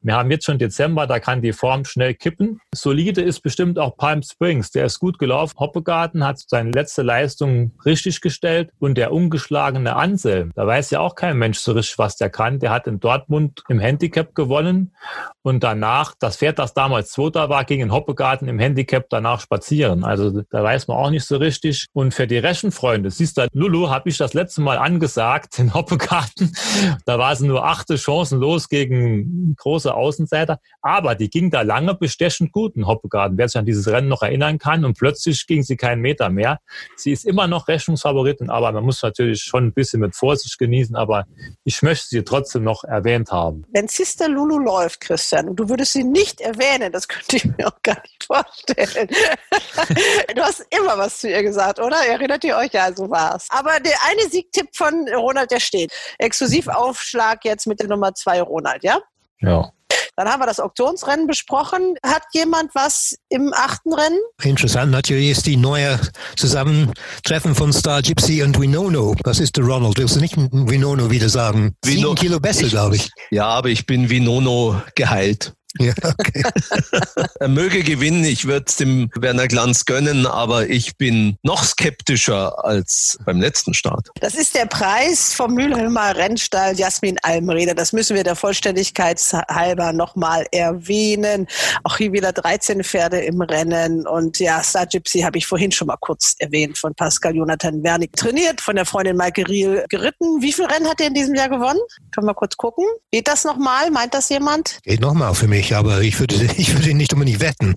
[0.00, 2.60] wir haben jetzt schon Dezember, da kann die Form schnell kippen.
[2.74, 4.70] Solide ist bestimmt auch Palm Springs.
[4.70, 5.58] Der ist gut gelaufen.
[5.58, 8.70] Hoppegarten hat seine letzte Leistung richtig gestellt.
[8.78, 12.58] Und der ungeschlagene Anselm, da weiß ja auch kein Mensch so richtig, was der kann.
[12.58, 14.94] Der hat in Dortmund im Handicap gewonnen.
[15.42, 20.04] Und danach, das Pferd, das damals Zweiter war, ging in Hoppegarten im Handicap danach spazieren.
[20.04, 21.86] Also da weiß man auch nicht so richtig.
[21.92, 26.52] Und für die Rechenfreunde, siehst du, Lulu habe ich das letzte Mal angesagt in Hoppegarten.
[27.04, 30.58] Da war es nur achte Chancen los gegen große Außenseiter.
[30.82, 34.22] Aber die ging da lange bestechend gut in Hoppegarten, wer sich an dieses Rennen noch
[34.22, 34.84] erinnern kann.
[34.84, 36.58] Und plötzlich ging sie keinen Meter mehr.
[36.96, 40.96] Sie ist immer noch Rechnungsfavoritin, aber man muss natürlich schon ein bisschen mit Vorsicht genießen.
[40.96, 41.24] Aber
[41.64, 43.64] ich möchte sie trotzdem noch erwähnt haben.
[43.72, 47.66] Wenn Sister Lulu läuft, Christian, und du würdest sie nicht erwähnen, das könnte ich mir
[47.66, 49.08] auch gar nicht vorstellen.
[50.34, 51.96] du hast immer was zu ihr gesagt, oder?
[52.06, 52.72] Erinnert ihr euch?
[52.72, 53.46] Ja, so war's.
[53.50, 55.92] Aber der eine Siegtipp von Ronald, der steht.
[56.18, 58.98] Exklusivaufschlag jetzt mit der Nummer zwei Ronald, ja?
[59.40, 59.72] Ja.
[60.16, 61.94] Dann haben wir das Auktionsrennen besprochen.
[62.04, 64.18] Hat jemand was im achten Rennen?
[64.42, 65.98] Interessant natürlich ist die neue
[66.36, 69.14] Zusammentreffen von Star Gypsy und Winono.
[69.22, 69.98] Das ist der Ronald.
[69.98, 71.74] Willst du nicht Winono wieder sagen?
[71.84, 73.10] Sieben Kilo besser, glaube ich.
[73.30, 75.54] Ja, aber ich bin Winono geheilt.
[75.78, 76.42] Ja, okay.
[77.40, 82.64] er möge gewinnen, ich würde es dem Werner Glanz gönnen, aber ich bin noch skeptischer
[82.64, 84.08] als beim letzten Start.
[84.20, 87.74] Das ist der Preis vom Mülheimer Rennstall Jasmin Almreder.
[87.74, 91.46] Das müssen wir der Vollständigkeit halber nochmal erwähnen.
[91.84, 95.86] Auch hier wieder 13 Pferde im Rennen und ja, Star Gypsy habe ich vorhin schon
[95.86, 100.42] mal kurz erwähnt von Pascal Jonathan Wernig trainiert, von der Freundin Maike Riel geritten.
[100.42, 101.80] Wie viel Rennen hat er in diesem Jahr gewonnen?
[102.12, 102.84] Können wir kurz gucken.
[103.12, 103.90] Geht das nochmal?
[103.92, 104.80] Meint das jemand?
[104.82, 107.76] Geht nochmal für mich nicht, aber ich würde, ich würde ihn nicht unbedingt wetten.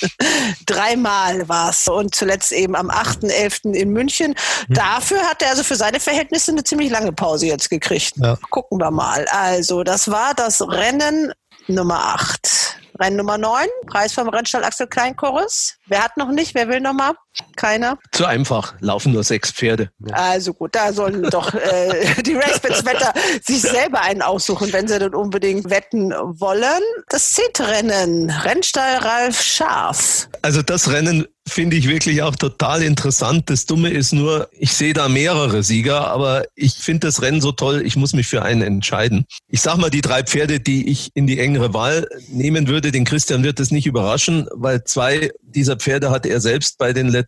[0.66, 3.72] Dreimal war es und zuletzt eben am 8.11.
[3.72, 4.34] in München.
[4.66, 4.74] Hm.
[4.74, 8.12] Dafür hat er also für seine Verhältnisse eine ziemlich lange Pause jetzt gekriegt.
[8.16, 8.36] Ja.
[8.50, 9.26] Gucken wir mal.
[9.28, 11.32] Also, das war das Rennen
[11.66, 12.80] Nummer 8.
[13.00, 15.74] Rennen Nummer 9, Preis vom Rennstall Axel Kleinchorus.
[15.86, 16.54] Wer hat noch nicht?
[16.54, 17.14] Wer will noch mal?
[17.56, 17.98] Keiner?
[18.12, 18.74] Zu einfach.
[18.80, 19.90] Laufen nur sechs Pferde.
[20.12, 23.12] Also gut, da sollen doch äh, die Racebets-Wetter
[23.42, 26.82] sich selber einen aussuchen, wenn sie dann unbedingt wetten wollen.
[27.08, 30.28] Das zehnte Rennen, Rennstall Ralf Scharf.
[30.42, 33.50] Also das Rennen finde ich wirklich auch total interessant.
[33.50, 37.52] Das Dumme ist nur, ich sehe da mehrere Sieger, aber ich finde das Rennen so
[37.52, 39.26] toll, ich muss mich für einen entscheiden.
[39.48, 43.04] Ich sag mal, die drei Pferde, die ich in die engere Wahl nehmen würde, den
[43.04, 47.23] Christian wird das nicht überraschen, weil zwei dieser Pferde hat er selbst bei den letzten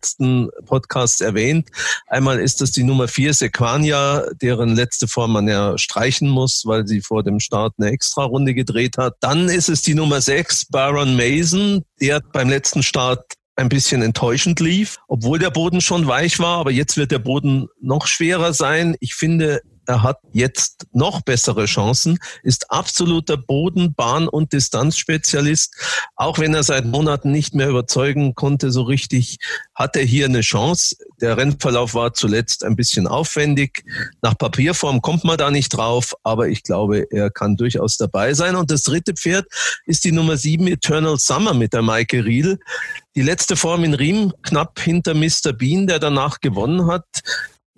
[0.65, 1.69] Podcasts erwähnt.
[2.07, 6.87] Einmal ist das die Nummer vier Sequania, deren letzte Form man ja streichen muss, weil
[6.87, 9.15] sie vor dem Start eine Extra-Runde gedreht hat.
[9.21, 13.23] Dann ist es die Nummer sechs Baron Mason, der beim letzten Start
[13.57, 17.67] ein bisschen enttäuschend lief, obwohl der Boden schon weich war, aber jetzt wird der Boden
[17.81, 18.95] noch schwerer sein.
[18.99, 25.75] Ich finde, er hat jetzt noch bessere Chancen, ist absoluter Boden-, Bahn- und Distanzspezialist.
[26.15, 29.37] Auch wenn er seit Monaten nicht mehr überzeugen konnte, so richtig,
[29.73, 30.97] hat er hier eine Chance.
[31.21, 33.83] Der Rennverlauf war zuletzt ein bisschen aufwendig.
[34.21, 38.55] Nach Papierform kommt man da nicht drauf, aber ich glaube, er kann durchaus dabei sein.
[38.55, 39.45] Und das dritte Pferd
[39.85, 42.59] ist die Nummer sieben Eternal Summer mit der Maike Riedel.
[43.15, 45.53] Die letzte Form in Riem, knapp hinter Mr.
[45.53, 47.05] Bean, der danach gewonnen hat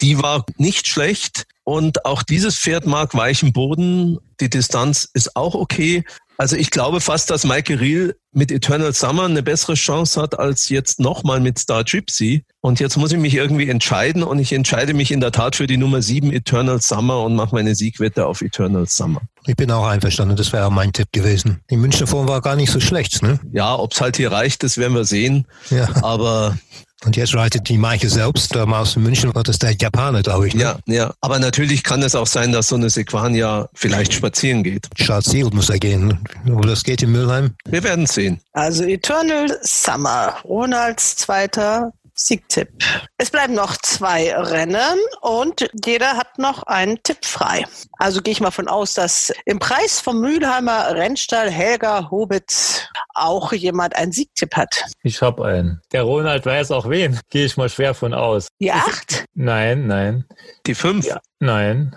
[0.01, 1.45] die war nicht schlecht.
[1.63, 4.17] Und auch dieses Pferd mag weichen Boden.
[4.39, 6.03] Die Distanz ist auch okay.
[6.39, 10.69] Also ich glaube fast, dass Michael Riel mit Eternal Summer eine bessere Chance hat als
[10.69, 12.45] jetzt nochmal mit Star Gypsy.
[12.61, 15.67] Und jetzt muss ich mich irgendwie entscheiden und ich entscheide mich in der Tat für
[15.67, 19.21] die Nummer 7 Eternal Summer und mache meine Siegwette auf Eternal Summer.
[19.47, 21.59] Ich bin auch einverstanden, das wäre mein Tipp gewesen.
[21.69, 23.41] Die Münchner Form war gar nicht so schlecht, ne?
[23.51, 25.45] Ja, ob es halt hier reicht, das werden wir sehen.
[25.69, 25.89] Ja.
[26.03, 26.57] Aber
[27.05, 30.55] und jetzt reitet die Maike selbst, ähm, aus München war das der Japaner, glaube ich.
[30.55, 30.61] Ne?
[30.61, 31.13] Ja, ja.
[31.21, 34.87] Aber natürlich kann es auch sein, dass so eine Sequania vielleicht spazieren geht.
[34.95, 36.19] Schwarzschild muss er gehen.
[36.45, 37.55] Wo das geht in Mülheim?
[37.65, 38.41] Wir werden sehen.
[38.53, 42.69] Also Eternal Summer, Ronalds zweiter Siegtipp.
[43.17, 47.65] Es bleiben noch zwei Rennen und jeder hat noch einen Tipp frei.
[47.97, 53.53] Also gehe ich mal von aus, dass im Preis vom Mülheimer Rennstall Helga Hobitz auch
[53.53, 54.83] jemand einen Siegtipp hat.
[55.01, 55.81] Ich habe einen.
[55.93, 57.17] Der Ronald weiß auch wen.
[57.29, 58.49] Gehe ich mal schwer von aus.
[58.59, 59.23] Die acht?
[59.33, 60.25] Nein, nein.
[60.65, 61.05] Die fünf?
[61.05, 61.21] Ja.
[61.39, 61.95] Nein.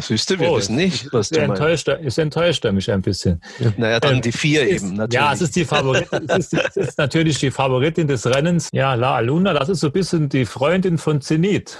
[0.00, 2.04] Siehst du, wir oh, wissen nicht, was du enttäuscht, meinst.
[2.04, 3.40] Ist enttäuscht er mich ein bisschen.
[3.78, 5.14] Naja, dann ähm, die vier ist, eben, natürlich.
[5.14, 8.68] Ja, es ist die Favoritin, es, ist, es ist natürlich die Favoritin des Rennens.
[8.72, 11.78] Ja, La Aluna, das ist so ein bisschen die Freundin von Zenit.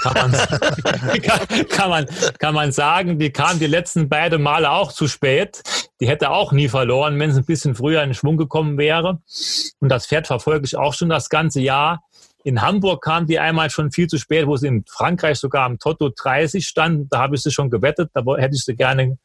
[0.00, 0.32] Kann man,
[1.22, 2.06] kann, kann, man,
[2.38, 5.62] kann man sagen, die kam die letzten beiden Male auch zu spät.
[6.00, 9.20] Die hätte auch nie verloren, wenn es ein bisschen früher in Schwung gekommen wäre.
[9.80, 12.02] Und das Pferd verfolge ich auch schon das ganze Jahr.
[12.46, 15.80] In Hamburg kam die einmal schon viel zu spät, wo sie in Frankreich sogar am
[15.80, 17.12] Toto 30 stand.
[17.12, 19.18] Da habe ich sie schon gewettet, da hätte ich sie gerne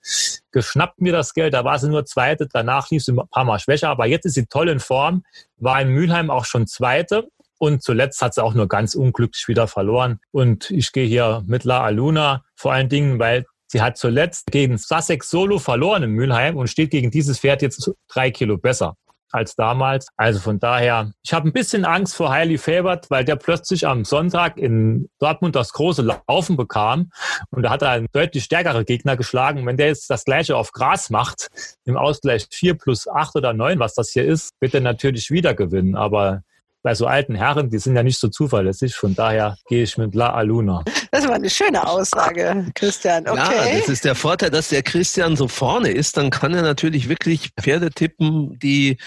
[0.52, 1.54] geschnappt mir das Geld.
[1.54, 3.90] Da war sie nur Zweite, danach lief sie ein paar Mal schwächer.
[3.90, 5.24] Aber jetzt ist sie toll in Form,
[5.58, 7.28] war in Mülheim auch schon Zweite.
[7.60, 10.20] Und zuletzt hat sie auch nur ganz unglücklich wieder verloren.
[10.32, 14.80] Und ich gehe hier mit La Aluna, vor allen Dingen, weil sie hat zuletzt gegen
[14.80, 18.96] Sussex Solo verloren in Mülheim und steht gegen dieses Pferd jetzt drei Kilo besser
[19.32, 20.08] als damals.
[20.18, 24.06] Also von daher, ich habe ein bisschen Angst vor Highly Favored, weil der plötzlich am
[24.06, 27.12] Sonntag in Dortmund das große Laufen bekam
[27.50, 29.66] und da hat er einen deutlich stärkeren Gegner geschlagen.
[29.66, 31.50] Wenn der jetzt das gleiche auf Gras macht,
[31.86, 35.54] im Ausgleich 4 plus 8 oder 9, was das hier ist, wird er natürlich wieder
[35.54, 35.96] gewinnen.
[35.96, 36.44] Aber
[36.84, 38.96] bei so alten Herren, die sind ja nicht so zuverlässig.
[38.96, 40.84] Von daher gehe ich mit La Aluna.
[41.12, 43.28] Das war eine schöne Aussage, Christian.
[43.28, 43.38] Okay.
[43.38, 46.18] Ja, das ist der Vorteil, dass der Christian so vorne ist.
[46.18, 48.98] Dann kann er natürlich wirklich Pferde tippen, die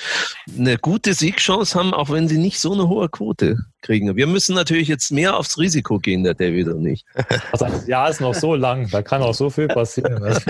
[0.57, 4.16] eine gute Siegchance haben, auch wenn sie nicht so eine hohe Quote kriegen.
[4.16, 7.05] Wir müssen natürlich jetzt mehr aufs Risiko gehen, der David und ich.
[7.53, 8.89] Also, ja, ist noch so lang.
[8.91, 10.22] Da kann auch so viel passieren.
[10.25, 10.47] Habt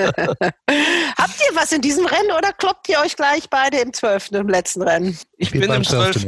[0.68, 4.32] ihr was in diesem Rennen oder kloppt ihr euch gleich beide im 12.
[4.32, 5.18] im letzten Rennen?
[5.36, 6.26] Ich bin im 12.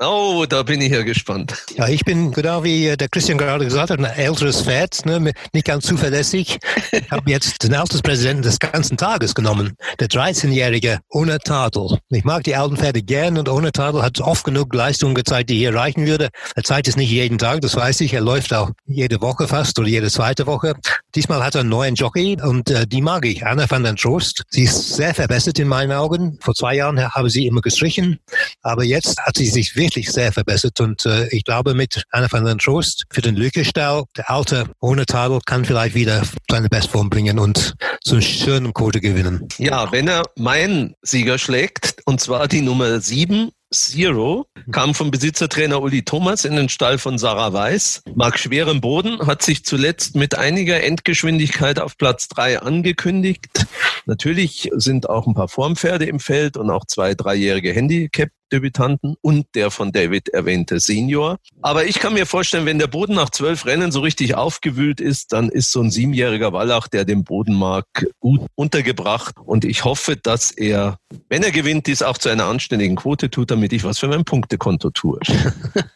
[0.00, 1.64] Oh, da bin ich ja gespannt.
[1.74, 5.32] Ja, ich bin genau wie äh, der Christian gerade gesagt hat, ein älteres Pferd, ne,
[5.52, 6.60] nicht ganz zuverlässig.
[6.92, 11.98] Ich habe jetzt den Alterspräsidenten des ganzen Tages genommen, der 13-Jährige ohne Tadel.
[12.10, 15.56] Ich mag die alten Pferde gern und ohne Tadel hat oft genug Leistungen gezeigt, die
[15.56, 16.28] hier reichen würde.
[16.54, 18.14] Er zeigt es nicht jeden Tag, das weiß ich.
[18.14, 20.74] Er läuft auch jede Woche fast oder jede zweite Woche.
[21.16, 23.44] Diesmal hat er einen neuen Jockey und äh, die mag ich.
[23.44, 24.44] Anna van den Trost.
[24.50, 26.38] Sie ist sehr verbessert in meinen Augen.
[26.40, 28.20] Vor zwei Jahren habe sie immer gestrichen,
[28.62, 32.30] aber jetzt hat sie sich wirklich wirklich sehr verbessert und äh, ich glaube mit Anna
[32.30, 37.08] van den Trost für den Lückestau, der alte ohne Tadel kann vielleicht wieder seine Bestform
[37.08, 37.74] bringen und
[38.04, 39.48] so einen schönen Quote gewinnen.
[39.56, 45.82] Ja, wenn er meinen Sieger schlägt, und zwar die Nummer sieben, Zero kam vom Besitzertrainer
[45.82, 50.34] Uli Thomas in den Stall von Sarah Weiß, mag schweren Boden, hat sich zuletzt mit
[50.34, 53.66] einiger Endgeschwindigkeit auf Platz drei angekündigt.
[54.06, 59.46] Natürlich sind auch ein paar Formpferde im Feld und auch zwei dreijährige Handicap Debütanten und
[59.54, 61.38] der von David erwähnte Senior.
[61.62, 65.32] Aber ich kann mir vorstellen, wenn der Boden nach zwölf Rennen so richtig aufgewühlt ist,
[65.32, 67.86] dann ist so ein siebenjähriger Wallach, der den Boden mag,
[68.20, 69.36] gut untergebracht.
[69.44, 73.50] Und ich hoffe, dass er, wenn er gewinnt, dies auch zu einer anständigen Quote tut,
[73.50, 75.18] damit ich was für mein Punktekonto tue.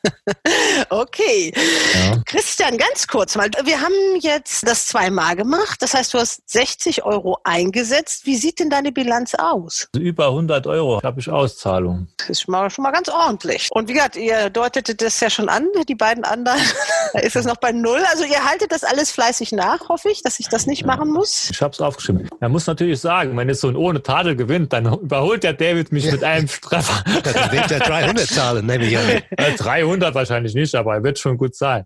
[0.91, 1.53] okay.
[1.95, 2.23] Ja.
[2.27, 3.51] Christian, ganz kurz mal.
[3.65, 5.81] Wir haben jetzt das zweimal gemacht.
[5.81, 8.27] Das heißt, du hast 60 Euro eingesetzt.
[8.27, 9.89] Wie sieht denn deine Bilanz aus?
[9.97, 12.09] Über 100 Euro habe ich Auszahlung.
[12.19, 13.69] Das ist schon mal, schon mal ganz ordentlich.
[13.73, 16.61] Und wie gesagt, ihr deutetet das ja schon an, die beiden anderen.
[17.13, 18.01] da ist es noch bei Null.
[18.11, 21.51] Also ihr haltet das alles fleißig nach, hoffe ich, dass ich das nicht machen muss.
[21.51, 22.29] Ich habe es aufgeschrieben.
[22.41, 25.93] Man muss natürlich sagen, wenn jetzt so ein ohne Tadel gewinnt, dann überholt der David
[25.93, 27.03] mich mit einem Treffer.
[27.23, 29.23] Dann wird er 300 zahlen, nehme ich an.
[29.57, 31.85] 300 wahrscheinlich nicht, aber er wird schon gut sein.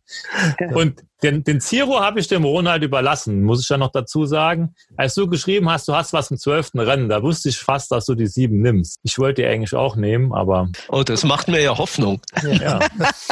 [0.72, 4.74] Und den, den Ziro habe ich dem Ronald überlassen, muss ich ja noch dazu sagen.
[4.96, 8.06] Als du geschrieben hast, du hast was im zwölften Rennen, da wusste ich fast, dass
[8.06, 9.00] du die sieben nimmst.
[9.02, 10.45] Ich wollte die eigentlich auch nehmen, aber.
[10.88, 12.20] Oh, das macht mir ja Hoffnung.
[12.42, 12.78] Ja.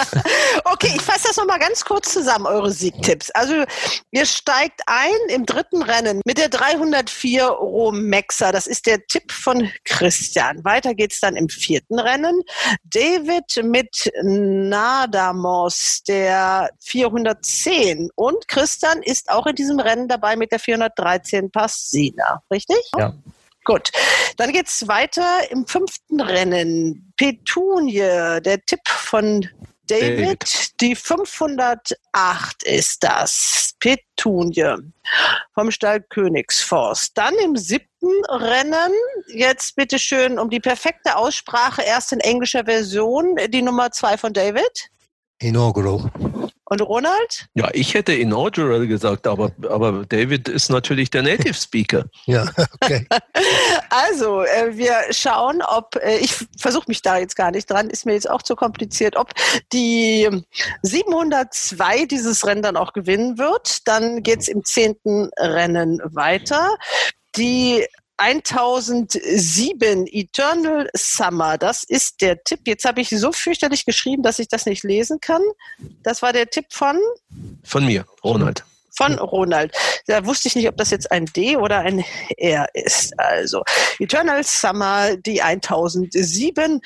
[0.65, 3.31] okay, ich fasse das nochmal ganz kurz zusammen, eure Siegtipps.
[3.31, 3.65] Also,
[4.11, 8.53] ihr steigt ein im dritten Rennen mit der 304 Romexer.
[8.53, 10.65] Das ist der Tipp von Christian.
[10.65, 12.43] Weiter geht's dann im vierten Rennen.
[12.85, 18.11] David mit Nadamos, der 410 410.
[18.15, 22.79] Und Christian ist auch in diesem Rennen dabei mit der 413 Passina, richtig?
[22.97, 23.15] Ja.
[23.65, 23.91] Gut,
[24.37, 27.13] dann geht es weiter im fünften Rennen.
[27.17, 29.49] Petunie, der Tipp von
[29.87, 33.75] David, David, die 508 ist das.
[33.81, 34.77] Petunie
[35.53, 37.17] vom Stall Königsforst.
[37.19, 38.93] Dann im siebten Rennen,
[39.29, 44.33] jetzt bitte schön um die perfekte Aussprache, erst in englischer Version, die Nummer zwei von
[44.33, 44.89] David.
[45.39, 46.11] Inaugural.
[46.67, 47.47] Und Ronald?
[47.55, 52.07] Ja, ich hätte inaugural gesagt, aber, aber David ist natürlich der Native Speaker.
[52.27, 52.47] ja,
[52.81, 53.07] okay.
[53.91, 58.07] also, äh, wir schauen, ob, äh, ich versuche mich da jetzt gar nicht dran, ist
[58.07, 59.33] mir jetzt auch zu kompliziert, ob
[59.75, 60.29] die
[60.83, 63.87] 702 dieses Rennen dann auch gewinnen wird.
[63.87, 66.77] Dann geht es im zehnten Rennen weiter.
[67.37, 67.87] Die
[68.17, 72.61] 1007 Eternal Summer, das ist der Tipp.
[72.67, 75.43] Jetzt habe ich so fürchterlich geschrieben, dass ich das nicht lesen kann.
[76.03, 76.99] Das war der Tipp von?
[77.65, 78.65] Von mir, Ronald
[78.97, 79.73] von Ronald.
[80.07, 82.05] Da wusste ich nicht, ob das jetzt ein D oder ein
[82.37, 83.19] R ist.
[83.19, 83.63] Also
[83.99, 86.81] Eternal Summer, die 1007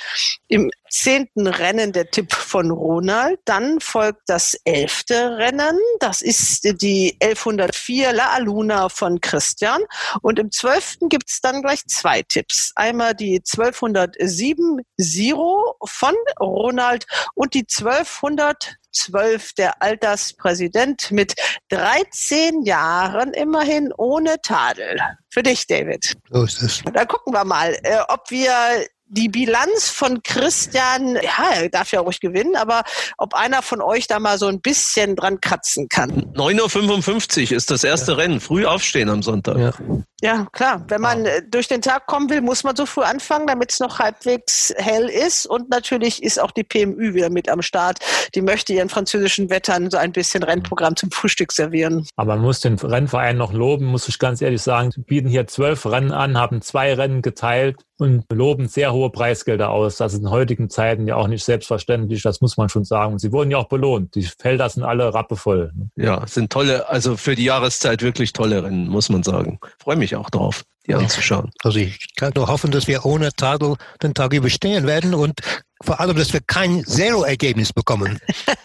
[0.49, 3.41] im zehnten Rennen der Tipp von Ronald.
[3.45, 5.79] Dann folgt das elfte Rennen.
[6.01, 9.83] Das ist die 1104 La Aluna von Christian.
[10.23, 12.73] Und im zwölften gibt es dann gleich zwei Tipps.
[12.75, 21.35] Einmal die 1207 Zero von Ronald und die 1200 zwölf der Alterspräsident mit
[21.69, 24.99] 13 Jahren immerhin ohne Tadel.
[25.31, 26.17] Für dich, David.
[26.31, 26.83] So ist es.
[26.93, 32.01] Da gucken wir mal, äh, ob wir die Bilanz von Christian, ja, er darf ja
[32.01, 32.83] ruhig gewinnen, aber
[33.17, 36.27] ob einer von euch da mal so ein bisschen dran kratzen kann.
[36.35, 38.19] 9.55 Uhr ist das erste ja.
[38.19, 38.41] Rennen.
[38.41, 39.59] Früh aufstehen am Sonntag.
[39.59, 39.73] Ja,
[40.21, 40.85] ja klar.
[40.89, 41.41] Wenn man wow.
[41.51, 45.09] durch den Tag kommen will, muss man so früh anfangen, damit es noch halbwegs hell
[45.09, 45.47] ist.
[45.47, 47.99] Und natürlich ist auch die PMÜ wieder mit am Start.
[48.35, 52.07] Die möchte ihren französischen Wettern so ein bisschen Rennprogramm zum Frühstück servieren.
[52.17, 54.91] Aber man muss den Rennverein noch loben, muss ich ganz ehrlich sagen.
[54.91, 59.71] Sie bieten hier zwölf Rennen an, haben zwei Rennen geteilt und loben sehr hohe Preisgelder
[59.71, 59.97] aus.
[59.97, 63.15] Das ist in heutigen Zeiten ja auch nicht selbstverständlich, das muss man schon sagen.
[63.15, 64.15] Und sie wurden ja auch belohnt.
[64.15, 65.73] Die Felder sind alle rappevoll.
[65.97, 69.59] Ja, sind tolle, also für die Jahreszeit wirklich tolle Rennen, muss man sagen.
[69.83, 70.99] Freue mich auch drauf, die ja.
[70.99, 71.51] anzuschauen.
[71.63, 75.41] Also ich kann nur hoffen, dass wir ohne Tadel den Tag überstehen werden und
[75.85, 78.19] vor allem, dass wir kein Zero-Ergebnis bekommen.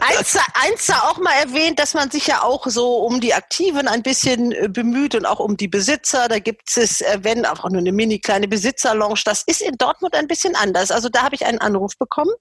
[0.00, 3.88] eins, eins da auch mal erwähnt, dass man sich ja auch so um die Aktiven
[3.88, 6.28] ein bisschen äh, bemüht und auch um die Besitzer.
[6.28, 9.22] Da gibt es, äh, wenn auch nur eine mini kleine Besitzerlounge.
[9.24, 10.90] Das ist in Dortmund ein bisschen anders.
[10.90, 12.34] Also da habe ich einen Anruf bekommen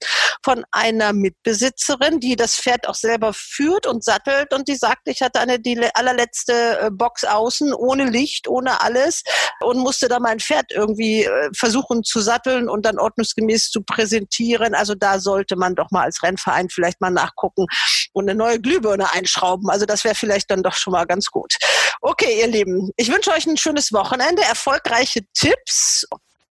[0.44, 5.22] von einer Mitbesitzerin, die das Pferd auch selber führt und sattelt und die sagte, ich
[5.22, 9.24] hatte eine die allerletzte äh, Box außen ohne Licht, ohne alles
[9.62, 14.74] und musste da mein Pferd irgendwie versuchen zu satteln und dann ordnungsgemäß zu präsentieren.
[14.76, 17.66] Also da sollte man doch mal als Rennverein vielleicht mal nachgucken
[18.14, 19.70] und eine neue Glühbirne einschrauben.
[19.70, 21.56] Also das wäre vielleicht dann doch schon mal ganz gut.
[22.02, 26.06] Okay, ihr Lieben, ich wünsche euch ein schönes Wochenende, erfolgreiche Tipps.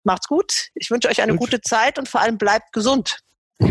[0.03, 0.69] Macht's gut.
[0.75, 1.51] Ich wünsche euch eine gut.
[1.51, 3.19] gute Zeit und vor allem bleibt gesund.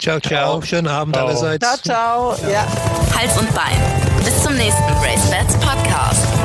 [0.00, 0.62] ciao, ciao.
[0.62, 1.26] Schönen Abend ciao.
[1.26, 1.66] allerseits.
[1.82, 2.50] Ciao, ciao.
[2.50, 2.66] Ja.
[3.14, 3.78] Hals und Bein.
[4.24, 6.43] Bis zum nächsten Race Bats Podcast.